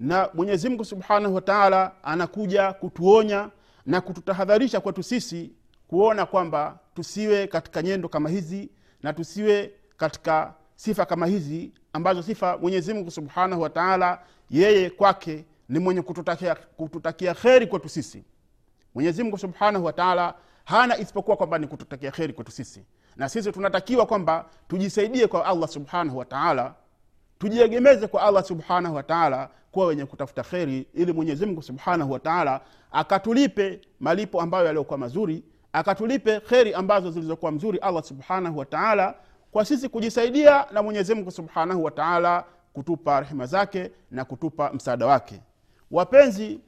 na 0.01 0.29
mwenyezi 0.35 0.69
mungu 0.69 0.85
subhanahu 0.85 1.35
wa 1.35 1.41
taala 1.41 1.93
anakuja 2.03 2.73
kutuonya 2.73 3.51
na 3.87 4.01
kututahadharisha 4.01 4.81
kwetu 4.81 5.03
sisi 5.03 5.51
kuona 5.89 6.27
kwamba 6.27 6.79
tusiwe 6.95 7.47
katika 7.47 7.83
nyendo 7.83 8.09
kama 8.09 8.29
hizi 8.29 8.71
na 9.03 9.13
tusiwe 9.13 9.73
katika 9.97 10.55
sifa 10.77 11.07
kama 11.07 11.27
hizi 11.27 11.73
ambazo 11.93 12.23
sifa 12.23 12.59
mwenyezi 12.59 12.95
mungu 12.95 13.11
subhanahu 13.11 13.63
wa 13.63 13.71
taala 13.71 14.19
yeye 14.51 14.91
kwake 14.91 15.45
ni 15.69 15.79
mwenye 15.79 16.03
kututakia, 16.03 16.55
kututakia 16.55 17.35
kheri 17.35 17.67
kwetu 17.67 17.89
sisi. 17.89 18.25
Mwenyezi 18.95 19.23
mungu 19.23 19.39
subhanahu 19.39 19.85
wa 19.85 19.93
taala 19.93 20.35
hana 20.65 20.99
isipokuwa 20.99 21.37
kwamba 21.37 21.59
ni 21.59 21.67
kututakia 21.67 22.11
kheri 22.11 22.33
kwetu 22.33 22.51
sisi. 22.53 22.85
Na 23.17 23.29
sisi 23.29 23.53
tunatakiwa 23.53 24.07
kwamba 24.07 24.45
tujisaidie 24.69 25.27
kwa 25.27 25.47
allah 25.47 25.69
subhanahu 25.69 26.19
wa 26.19 26.25
taala 26.25 26.75
tujiegemeze 27.41 28.07
kwa 28.07 28.23
allah 28.23 28.45
subhanahu 28.45 28.95
wataala 28.95 29.51
kuwa 29.71 29.87
wenye 29.87 30.05
kutafuta 30.07 30.43
kheri 30.43 30.87
ili 30.95 31.13
mwenyezimngu 31.13 31.63
subhanahu 31.63 32.13
wataala 32.13 32.61
akatulipe 32.93 33.81
malipo 34.01 34.41
ambayo 34.41 34.67
yaliyokuwa 34.67 34.99
mazuri 34.99 35.45
akatulipe 35.73 36.41
kheri 36.41 36.75
ambazo 36.75 37.11
zilizokuwa 37.11 37.53
mzuri 37.53 37.79
allah 37.79 38.03
subhanahu 38.05 38.59
wataala 38.59 39.15
kwa 39.51 39.65
sisi 39.65 39.89
kujisaidia 39.89 40.67
na 40.73 40.83
mwenyezimngu 40.83 41.31
subhanahu 41.31 41.85
wataala 41.85 42.45
kutupa 42.73 43.21
rehema 43.21 43.47
zake 43.47 43.91
na 44.11 44.25
kutupa 44.25 44.73
msaada 44.73 45.07
wake. 45.07 45.41
Wapenzi 45.91 46.61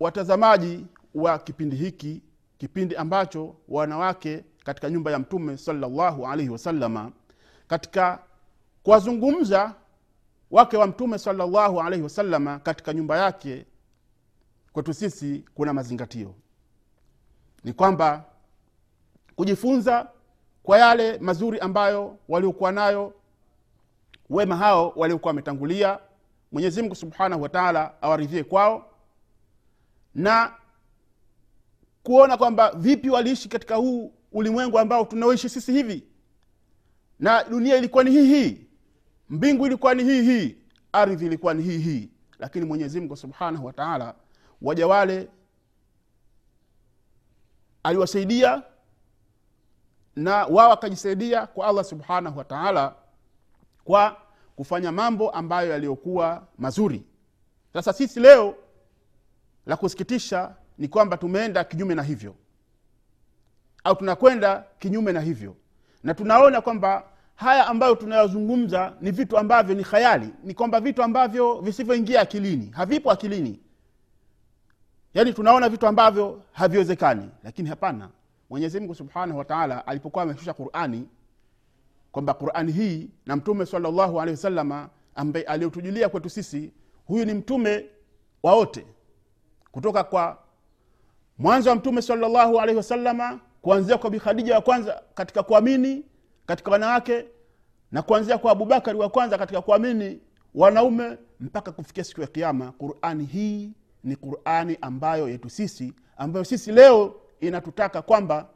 watazamaji 0.00 0.86
wa 1.14 1.38
kipindi 1.38 1.76
hiki 1.76 2.22
kipindi 2.58 2.96
ambacho 2.96 3.56
wanawake 3.68 4.44
katika 4.64 4.90
nyumba 4.90 5.10
ya 5.10 5.18
mtume 5.18 5.56
salllahu 5.56 6.26
alaihi 6.26 6.50
wasalama 6.50 7.12
katika 7.68 8.18
kuwazungumza 8.82 9.74
wake 10.50 10.76
wa 10.76 10.86
mtume 10.86 11.18
salllahu 11.18 11.80
alaihi 11.80 12.02
wasalama 12.02 12.58
katika 12.58 12.92
nyumba 12.92 13.18
yake 13.18 13.66
kwetu 14.72 14.94
sisi 14.94 15.44
kuna 15.54 15.72
mazingatio. 15.72 16.34
Ni 17.64 17.72
kwamba 17.72 18.24
kujifunza 19.36 20.08
kwa 20.62 20.78
yale 20.78 21.18
mazuri 21.18 21.58
ambayo 21.58 22.18
waliokuwa 22.28 22.72
nayo 22.72 23.14
wema 24.30 24.56
hao 24.56 24.92
waliokuwa 24.96 25.30
wametangulia 25.30 25.98
mwenyezi 26.52 26.82
mungu 26.82 26.94
subhanahu 26.94 27.42
wataala 27.42 28.02
awaridhie 28.02 28.44
kwao 28.44 28.90
na 30.14 30.54
kuona 32.02 32.36
kwamba 32.36 32.72
vipi 32.72 33.10
waliishi 33.10 33.48
katika 33.48 33.76
huu 33.76 34.12
ulimwengu 34.32 34.78
ambao 34.78 35.04
tunaoishi 35.04 35.48
sisi 35.48 35.72
hivi. 35.72 36.04
Na 37.18 37.44
dunia 37.44 37.76
ilikuwa 37.76 38.04
ni 38.04 38.10
hii 38.10 38.26
hii 38.26 38.66
mbingu 39.30 39.66
ilikuwa 39.66 39.94
ni 39.94 40.04
hii 40.04 40.22
hii 40.22 40.56
ardhi 40.92 41.26
ilikuwa 41.26 41.54
ni 41.54 41.62
hii 41.62 41.78
hii. 41.78 42.10
Lakini 42.38 42.64
mwenyezi 42.66 43.00
mungu 43.00 43.16
subhanahu 43.16 43.66
wataala 43.66 44.14
waja 44.62 44.86
wale 44.86 45.28
aliwasaidia 47.82 48.62
na 50.16 50.46
wao 50.46 50.70
wakajisaidia 50.70 51.46
kwa 51.46 51.66
allah 51.66 51.84
subhanahu 51.84 52.38
wataala 52.38 52.94
kwa 53.84 54.16
kufanya 54.56 54.92
mambo 54.92 55.30
ambayo 55.30 55.70
yaliyokuwa 55.70 56.46
mazuri. 56.58 57.04
Sasa 57.72 57.92
sisi 57.92 58.20
leo 58.20 58.54
la 59.66 59.76
kusikitisha 59.76 60.54
ni 60.78 60.88
kwamba 60.88 61.16
tumeenda 61.16 61.64
kinyume 61.64 61.94
na 61.94 62.02
hivyo. 62.02 62.34
Au 63.84 63.94
tunakwenda 63.96 64.64
kinyume 64.78 65.12
na 65.12 65.20
hivyo. 65.20 65.56
Na 66.02 66.14
tunaona 66.14 66.60
kwamba 66.60 67.04
haya 67.40 67.66
ambayo 67.66 67.94
tunayozungumza 67.94 68.92
ni 69.00 69.10
vitu 69.10 69.38
ambavyo 69.38 69.74
ni 69.74 69.84
khayali 69.84 70.28
ni 70.44 70.54
kwamba 70.54 70.80
vitu 70.80 71.02
ambavyo 71.02 71.60
visivyoingia 71.60 72.20
akilini 72.20 72.70
havipo 72.70 73.10
akilini. 73.10 73.60
Yaani 75.14 75.32
tunaona 75.32 75.68
vitu 75.68 75.86
ambavyo 75.86 76.42
haviwezekani 76.52 77.30
lakini 77.44 77.68
hapana. 77.68 78.08
Mwenyezi 78.50 78.94
subhanahu 78.94 79.38
wataala 79.38 79.86
alipokuwa 79.86 80.24
ameshusha 80.24 80.52
qurani 80.54 81.08
kwamba 82.12 82.34
qurani 82.34 82.72
hii 82.72 83.10
na 83.26 83.36
mtume 83.36 83.66
salllahu 83.66 84.20
alehi 84.20 84.36
wasalama 84.36 84.88
ambaye 85.14 85.44
aliyotujulia 85.44 86.08
kwetu 86.08 86.30
sisi 86.30 86.72
huyu 87.06 87.24
ni 87.24 87.34
mtume 87.34 87.84
wa 88.42 88.66
kutoka 89.72 90.04
kwa 90.04 90.38
mwanzo 91.38 91.70
wa 91.70 91.76
mtume 91.76 92.02
salllahu 92.02 92.60
alaihi 92.60 92.76
wasalama 92.76 93.40
kuanzia 93.62 93.98
kwa 93.98 94.10
bikhadija 94.10 94.54
wa 94.54 94.60
kwanza 94.60 95.02
katika 95.14 95.42
kuamini 95.42 96.04
katika 96.46 96.70
wanawake 96.70 97.24
na 97.92 98.02
kuanzia 98.02 98.38
kwa 98.38 98.52
abubakari 98.52 98.98
wa 98.98 99.08
kwanza 99.08 99.38
katika 99.38 99.62
kuamini 99.62 100.20
wanaume 100.54 101.18
mpaka 101.40 101.72
kufikia 101.72 102.04
siku 102.04 102.20
ya 102.20 102.26
kiama 102.26 102.72
qurani 102.72 103.24
hii 103.24 103.72
ni 104.04 104.16
qurani 104.16 104.78
ambayo 104.80 105.28
yetu 105.28 105.50
sisi 105.50 105.92
ambayo 106.16 106.44
sisi 106.44 106.72
leo 106.72 107.20
inatutaka 107.40 108.02
kwamba 108.02 108.48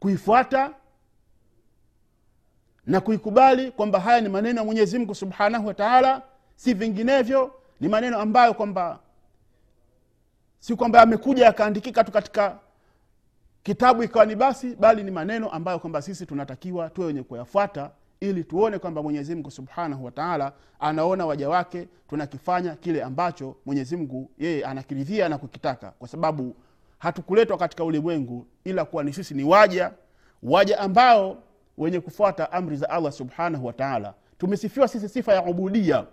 kuifuata 0.00 0.74
na 2.86 3.00
kuikubali 3.00 3.70
kwamba 3.70 4.00
haya 4.00 4.20
ni 4.20 4.28
maneno 4.28 4.58
ya 4.60 4.64
mwenyezi 4.66 4.98
mungu 4.98 5.14
subhanahu 5.14 5.66
wataala 5.66 6.22
si 6.56 6.74
vinginevyo 6.74 7.54
ni 7.80 7.88
maneno 7.88 8.18
ambayo 8.18 8.54
kwamba 8.54 9.00
si 10.58 10.76
kwamba 10.76 10.98
yamekuja 10.98 11.44
yakaandikika 11.44 12.04
tu 12.04 12.12
katika 12.12 12.58
kitabu 13.64 14.02
ikawa 14.02 14.26
ni 14.26 14.36
basi 14.36 14.76
bali 14.76 15.02
ni 15.02 15.10
maneno 15.10 15.48
ambayo 15.50 15.78
kwamba 15.78 16.02
sisi 16.02 16.26
tunatakiwa 16.26 16.90
tuwe 16.90 17.06
wenye 17.06 17.22
kuyafuata 17.22 17.90
ili 18.20 18.44
tuone 18.44 18.78
kwamba 18.78 19.02
mwenyezi 19.02 19.34
mungu 19.34 19.50
subhanahu 19.50 20.04
wataala 20.04 20.52
anaona 20.80 21.26
waja 21.26 21.48
wake 21.48 21.88
tunakifanya 22.08 22.74
kile 22.74 23.02
ambacho 23.02 23.56
mwenyezi 23.66 23.96
mungu 23.96 24.30
yeye 24.38 24.64
anakiridhia 24.64 25.28
na 25.28 25.38
kukitaka. 25.38 25.90
Kwa 25.90 26.08
sababu 26.08 26.56
hatukuletwa 26.98 27.58
katika 27.58 27.84
ulimwengu 27.84 28.46
ila 28.64 28.84
kuwa 28.84 29.04
ni 29.04 29.12
sisi 29.12 29.34
ni 29.34 29.44
waja 29.44 29.92
waja 30.42 30.80
ambao 30.80 31.36
wenye 31.78 32.00
kufuata 32.00 32.52
amri 32.52 32.76
za 32.76 32.90
allah 32.90 33.12
subhanahu 33.12 33.66
wataala 33.66 34.14
tumesifiwa 34.38 34.88
sisi 34.88 35.08
sifa 35.08 35.34
ya 35.34 35.42
ubudia 35.44 36.06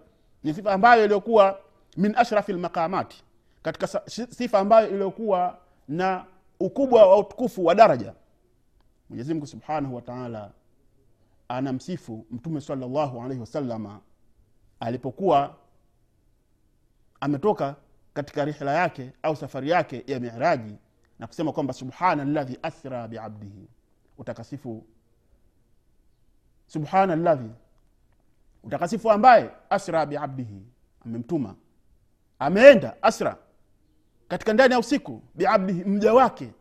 ni 0.44 0.54
sifa 0.54 0.74
ambayo 0.74 1.04
iliyokuwa 1.06 1.60
min 1.98 2.14
ashrafi 2.18 2.54
lmaqamati 2.54 3.24
katika 3.64 3.88
sifa 4.10 4.60
ambayo 4.60 4.90
iliyokuwa 4.90 5.58
na 5.88 6.26
ukubwa 6.66 7.06
wa 7.10 7.18
utukufu 7.18 7.66
wa 7.66 7.76
daraja. 7.76 8.14
Mwenyezi 9.10 9.34
mungu 9.34 9.48
subhanahu 9.48 9.96
wataala 9.96 10.52
anamsifu 11.48 12.26
mtume 12.32 12.62
salllahu 12.62 13.22
alaihi 13.22 13.40
wasalama 13.42 14.00
alipokuwa 14.80 15.56
ametoka 17.22 17.76
katika 18.14 18.46
rihla 18.46 18.74
yake 18.74 19.12
au 19.24 19.36
safari 19.36 19.70
yake 19.70 20.04
ya 20.08 20.20
miraji 20.20 20.76
na 21.20 21.28
kusema 21.28 21.52
kwamba 21.52 21.74
subhana 21.74 22.26
ladhi 22.26 22.60
asra 22.64 23.08
biabdihi 23.08 23.68
utakasifu 24.18 24.84
subhana 26.68 27.16
ladhi 27.16 27.52
utakasifu 28.64 29.12
ambaye 29.12 29.50
asra 29.70 30.06
biabdihi 30.06 30.62
amemtuma. 31.06 31.56
Ameenda 32.40 33.04
asra 33.04 33.38
katika 34.32 34.54
ndani 34.54 34.74
ya 34.74 34.80
usiku 34.80 35.22
biabdihi 35.36 35.84
mja 35.84 36.14
wake 36.14 36.54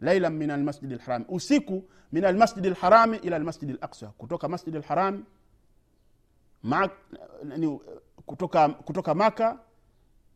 laila 0.00 0.30
min 0.30 0.50
almasjidi 0.50 0.94
lharami 0.94 1.24
usiku 1.28 1.84
min 2.12 2.24
almasjidi 2.24 2.70
lharami 2.70 3.16
ila 3.16 3.36
almasjidi 3.36 3.76
laksa 3.80 4.06
kutoka 4.06 4.48
masjidi 4.48 4.78
lharami 4.78 5.24
ma, 6.62 6.90
kutoka, 8.26 8.68
kutoka 8.68 9.14
maka 9.14 9.58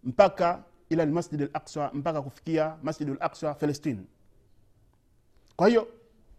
mpaka 0.05 0.63
ila 0.89 1.05
lmasjidi 1.05 1.49
laksa 1.55 1.91
mpaka 1.95 2.23
kufikia 2.23 2.77
masjidi 2.83 3.17
laksa 3.21 3.55
felestin 3.55 4.07
kwa 5.57 5.69
hiyo 5.69 5.89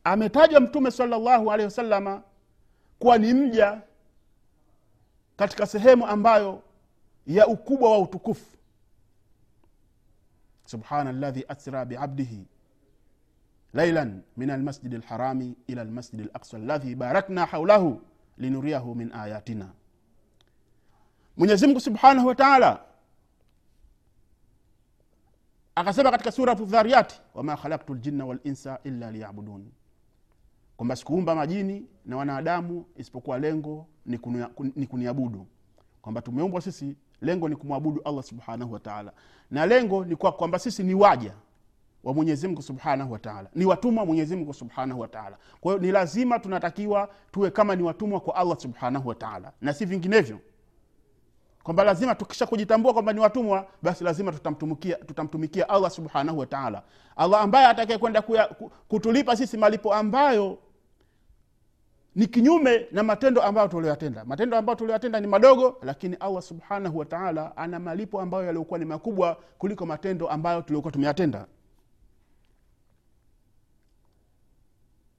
ametajwa 0.04 0.60
mtume 0.60 0.92
salllahu 0.92 1.52
alehi 1.52 1.66
wasalama 1.66 2.22
kuwa 3.00 3.18
ni 3.18 3.34
mja 3.34 3.82
katika 5.38 5.66
sehemu 5.66 6.08
ambayo 6.08 6.62
ya 7.28 7.48
ukubwa 7.48 7.92
wa 7.92 8.00
utukufu 8.00 8.55
subhana 10.76 11.12
ladhi 11.12 11.46
asra 11.48 11.86
biabdihi 11.86 12.48
lailan 13.74 14.22
min 14.38 14.50
almasjidi 14.50 14.98
lharami 14.98 15.56
ila 15.68 15.84
lmasjidi 15.84 16.24
laksa 16.34 16.58
ladhi 16.58 16.96
barakna 16.96 17.46
haulahu 17.46 18.02
linuriahu 18.38 18.96
min 18.96 19.14
ayatina. 19.14 19.68
Mwenyezimngu 21.38 21.80
subhanahu 21.80 22.28
wataala 22.28 22.82
akasema 25.76 26.12
katika 26.12 26.32
suratu 26.32 26.66
dhariyati 26.66 27.22
wama 27.34 27.58
khalaktu 27.58 27.96
ljinna 27.96 28.26
walinsa 28.26 28.80
illa 28.84 29.12
liyabudun. 29.12 29.72
Kwamba 30.78 30.96
sikuumba 30.96 31.36
majini 31.36 31.88
na 32.06 32.18
wanadamu 32.18 32.86
isipokuwa 32.96 33.40
lengo 33.40 33.88
ni 34.76 34.88
kuniabudu. 34.88 35.48
Kwamba 36.02 36.22
tumeumbwa 36.22 36.62
sisi 36.62 36.96
lengo 37.26 37.50
ni 37.50 37.56
kumwabudu 37.56 38.02
allah 38.06 38.24
subhanahu 38.24 38.74
wataala 38.74 39.12
na 39.52 39.66
lengo 39.66 40.06
ni 40.06 40.16
kwa 40.16 40.32
kwamba 40.32 40.60
sisi 40.60 40.84
ni 40.84 40.94
waja 40.94 41.34
wa 42.04 42.14
mwenyezimngu 42.14 42.62
subhanahu 42.62 43.14
wataala 43.14 43.50
ni 43.56 43.66
watumwa 43.66 44.06
mwenyezimngu 44.06 44.54
subhanahu 44.54 45.00
wataala 45.02 45.38
kwa 45.62 45.78
ni 45.78 45.92
lazima 45.92 46.40
tunatakiwa 46.40 47.10
tuwe 47.32 47.52
kama 47.52 47.76
ni 47.76 47.84
watumwa 47.84 48.20
kwa 48.20 48.36
allah 48.36 48.58
subhanahu 48.60 49.10
wataala 49.10 49.52
na 49.62 49.74
si 49.74 49.86
vinginevyo. 49.86 50.40
Kwamba 51.64 51.84
lazima 51.84 52.16
tukisha 52.16 52.46
kujitambua 52.46 52.94
kwamba 52.94 53.14
ni 53.14 53.20
watumwa 53.20 53.68
basi 53.82 54.04
lazima 54.04 54.32
tutamtumikia, 54.32 54.96
tutamtumikia 54.96 55.70
allah 55.70 55.92
subhanahu 55.92 56.40
wataala 56.40 56.84
allah 57.16 57.42
ambaye 57.42 57.68
atakee 57.68 57.98
kwenda 57.98 58.22
kutulipa 58.88 59.36
sisi 59.36 59.58
malipo 59.58 59.94
ambayo 59.94 60.58
ni 62.16 62.28
kinyume 62.28 62.88
na 62.92 63.04
matendo 63.04 63.42
ambayo 63.42 63.68
tulioyatenda 63.68 64.26
matendo 64.26 64.58
ambayo 64.58 64.76
tulioyatenda 64.76 65.20
ni 65.20 65.28
madogo 65.28 65.78
lakini 65.82 66.16
allah 66.16 66.42
subhanahu 66.42 66.98
wataala 66.98 67.58
ana 67.58 67.80
malipo 67.80 68.22
ambayo 68.22 68.46
yaliokuwa 68.46 68.80
ni 68.80 68.86
makubwa 68.86 69.36
kuliko 69.58 69.86
matendo 69.86 70.28
ambayo 70.30 70.62
tuliokuwa 70.62 70.92
tumeyatenda. 70.92 71.48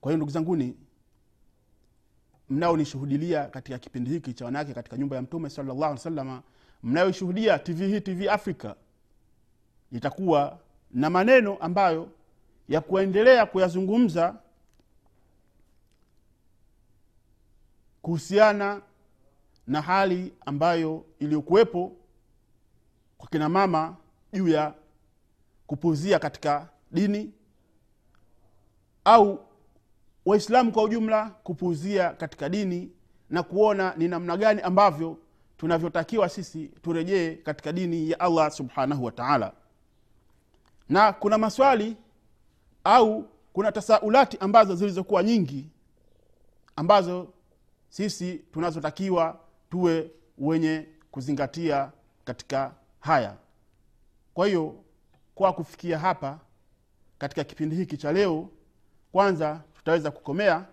Kwa 0.01 0.13
hiyo 0.13 0.17
ndugu 0.17 0.33
zanguni 0.33 0.77
mnaonishuhudilia 2.51 3.45
katika 3.45 3.79
kipindi 3.79 4.11
hiki 4.11 4.33
cha 4.35 4.45
wanawake 4.45 4.75
katika 4.75 4.97
nyumba 4.97 5.17
ya 5.17 5.23
mtume 5.23 5.51
salllahu 5.51 5.85
alih 5.85 5.99
salama 5.99 6.43
mnayoshuhudia 6.83 7.59
tv 7.59 7.87
hii 7.87 8.01
tv 8.01 8.29
africa 8.29 8.75
itakuwa 9.93 10.59
na 10.91 11.11
maneno 11.11 11.57
ambayo 11.57 12.09
ya 12.69 12.81
kuendelea 12.81 13.47
kuyazungumza 13.47 14.35
kuhusiana 18.07 18.83
na 19.67 19.81
hali 19.81 20.33
ambayo 20.47 21.05
iliyokuwepo 21.19 21.93
kwa 23.19 23.29
kina 23.29 23.49
mama 23.49 23.97
juu 24.33 24.49
ya 24.49 24.75
kupuzia 25.67 26.19
katika 26.19 26.69
dini 26.91 27.33
au 29.05 29.39
waislamu 30.27 30.73
kwa 30.73 30.83
ujumla 30.83 31.31
kupuuzia 31.31 32.11
katika 32.11 32.49
dini 32.49 32.91
na 33.31 33.43
kuona 33.43 33.95
ni 33.97 34.09
namna 34.09 34.37
gani 34.37 34.61
ambavyo 34.61 35.19
tunavyotakiwa 35.57 36.29
sisi 36.29 36.69
turejee 36.83 37.35
katika 37.35 37.73
dini 37.73 38.11
ya 38.11 38.21
allah 38.21 38.51
subhanahu 38.51 39.05
wa 39.05 39.13
taala. 39.13 39.53
Na 40.89 41.13
kuna 41.13 41.39
maswali 41.39 41.97
au 42.85 43.29
kuna 43.53 43.73
tasaulati 43.73 44.37
ambazo 44.41 44.75
zilizokuwa 44.77 45.23
nyingi 45.23 45.71
ambazo 46.77 47.29
sisi 47.89 48.35
tunazotakiwa 48.53 49.41
tuwe 49.71 50.11
wenye 50.39 50.87
kuzingatia 51.11 51.93
katika 52.25 52.75
haya. 53.01 53.37
Kwa 54.35 54.47
hiyo 54.47 54.75
kwa 55.35 55.53
kufikia 55.53 55.99
hapa 55.99 56.41
katika 57.19 57.45
kipindi 57.45 57.77
hiki 57.77 57.97
cha 57.97 58.13
leo 58.13 58.49
kwanza 59.13 59.61
tutaweza 59.75 60.11
kukomea 60.11 60.67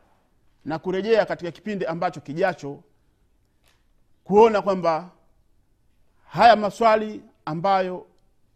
na 0.65 0.80
kurejea 0.80 1.26
katika 1.26 1.52
kipindi 1.52 1.86
ambacho 1.86 2.21
kijacho 2.21 2.84
kuona 4.23 4.62
kwamba 4.62 5.12
haya 6.28 6.56
maswali 6.56 7.23
ambayo 7.45 8.06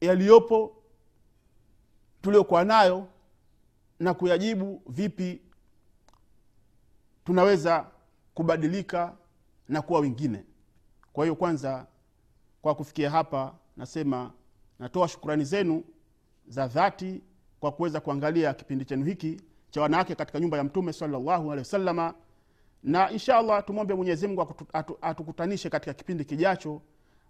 yaliyopo 0.01 0.75
tuliokuwa 2.21 2.63
nayo 2.63 3.07
na 3.99 4.13
kuyajibu 4.13 4.81
vipi 4.87 5.41
tunaweza 7.25 7.85
kubadilika 8.37 9.13
na 9.69 9.81
kuwa 9.81 9.99
wengine. 9.99 10.43
Kwa 11.13 11.25
hiyo 11.25 11.35
kwanza 11.35 11.87
kwa 12.61 12.75
kufikia 12.75 13.09
hapa 13.09 13.55
nasema 13.77 14.31
natoa 14.79 15.07
shukurani 15.07 15.43
zenu 15.43 15.83
za 16.47 16.67
dhati 16.67 17.21
kwa 17.59 17.71
kuweza 17.71 17.99
kuangalia 17.99 18.53
kipindi 18.53 18.85
chenu 18.85 19.05
hiki 19.05 19.41
cha 19.69 19.81
wanawake 19.81 20.15
katika 20.15 20.39
nyumba 20.39 20.57
ya 20.57 20.63
mtume 20.63 20.93
salllahu 20.93 21.51
alehi 21.51 21.57
wasalama 21.57 22.13
na 22.83 23.11
insha 23.11 23.37
allah 23.37 23.65
tumwombe 23.65 23.93
mwenyezimngu 23.93 24.47
atukutanishe 25.01 25.69
katika 25.69 25.93
kipindi 25.93 26.25
kijacho 26.25 26.81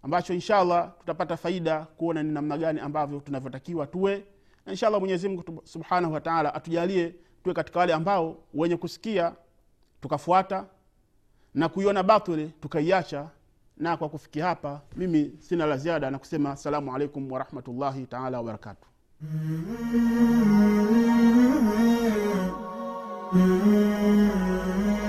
ambacho 0.03 0.33
inshaallah 0.33 0.91
tutapata 0.99 1.37
faida 1.37 1.85
kuona 1.85 2.23
ni 2.23 2.31
namna 2.31 2.57
gani 2.57 2.79
ambavyo 2.79 3.19
tunavyotakiwa 3.19 3.87
tuwe. 3.87 4.25
Na 4.65 4.71
inshaallah 4.71 4.99
mwenyezimngu 4.99 5.61
subhanahu 5.63 6.13
wataala 6.13 6.53
atujalie 6.55 7.15
tuwe 7.43 7.53
katika 7.55 7.79
wale 7.79 7.93
ambao 7.93 8.37
wenye 8.53 8.77
kusikia 8.77 9.35
tukafuata 10.01 10.65
na 11.57 11.69
kuiona 11.69 12.03
batili 12.03 12.51
tukaiacha. 12.61 13.27
Na 13.77 13.97
kwa 13.97 14.09
kufikia 14.09 14.45
hapa 14.45 14.81
mimi 14.95 15.31
sina 15.39 15.65
la 15.65 15.77
ziada 15.77 16.11
na 16.11 16.19
kusema 16.19 16.51
assalamu 16.51 16.95
alaikum 16.95 17.31
warahmatullahi 17.31 18.05
taala 18.05 18.37
wabarakatu 18.37 18.87
Mm-hmm. 23.33 25.06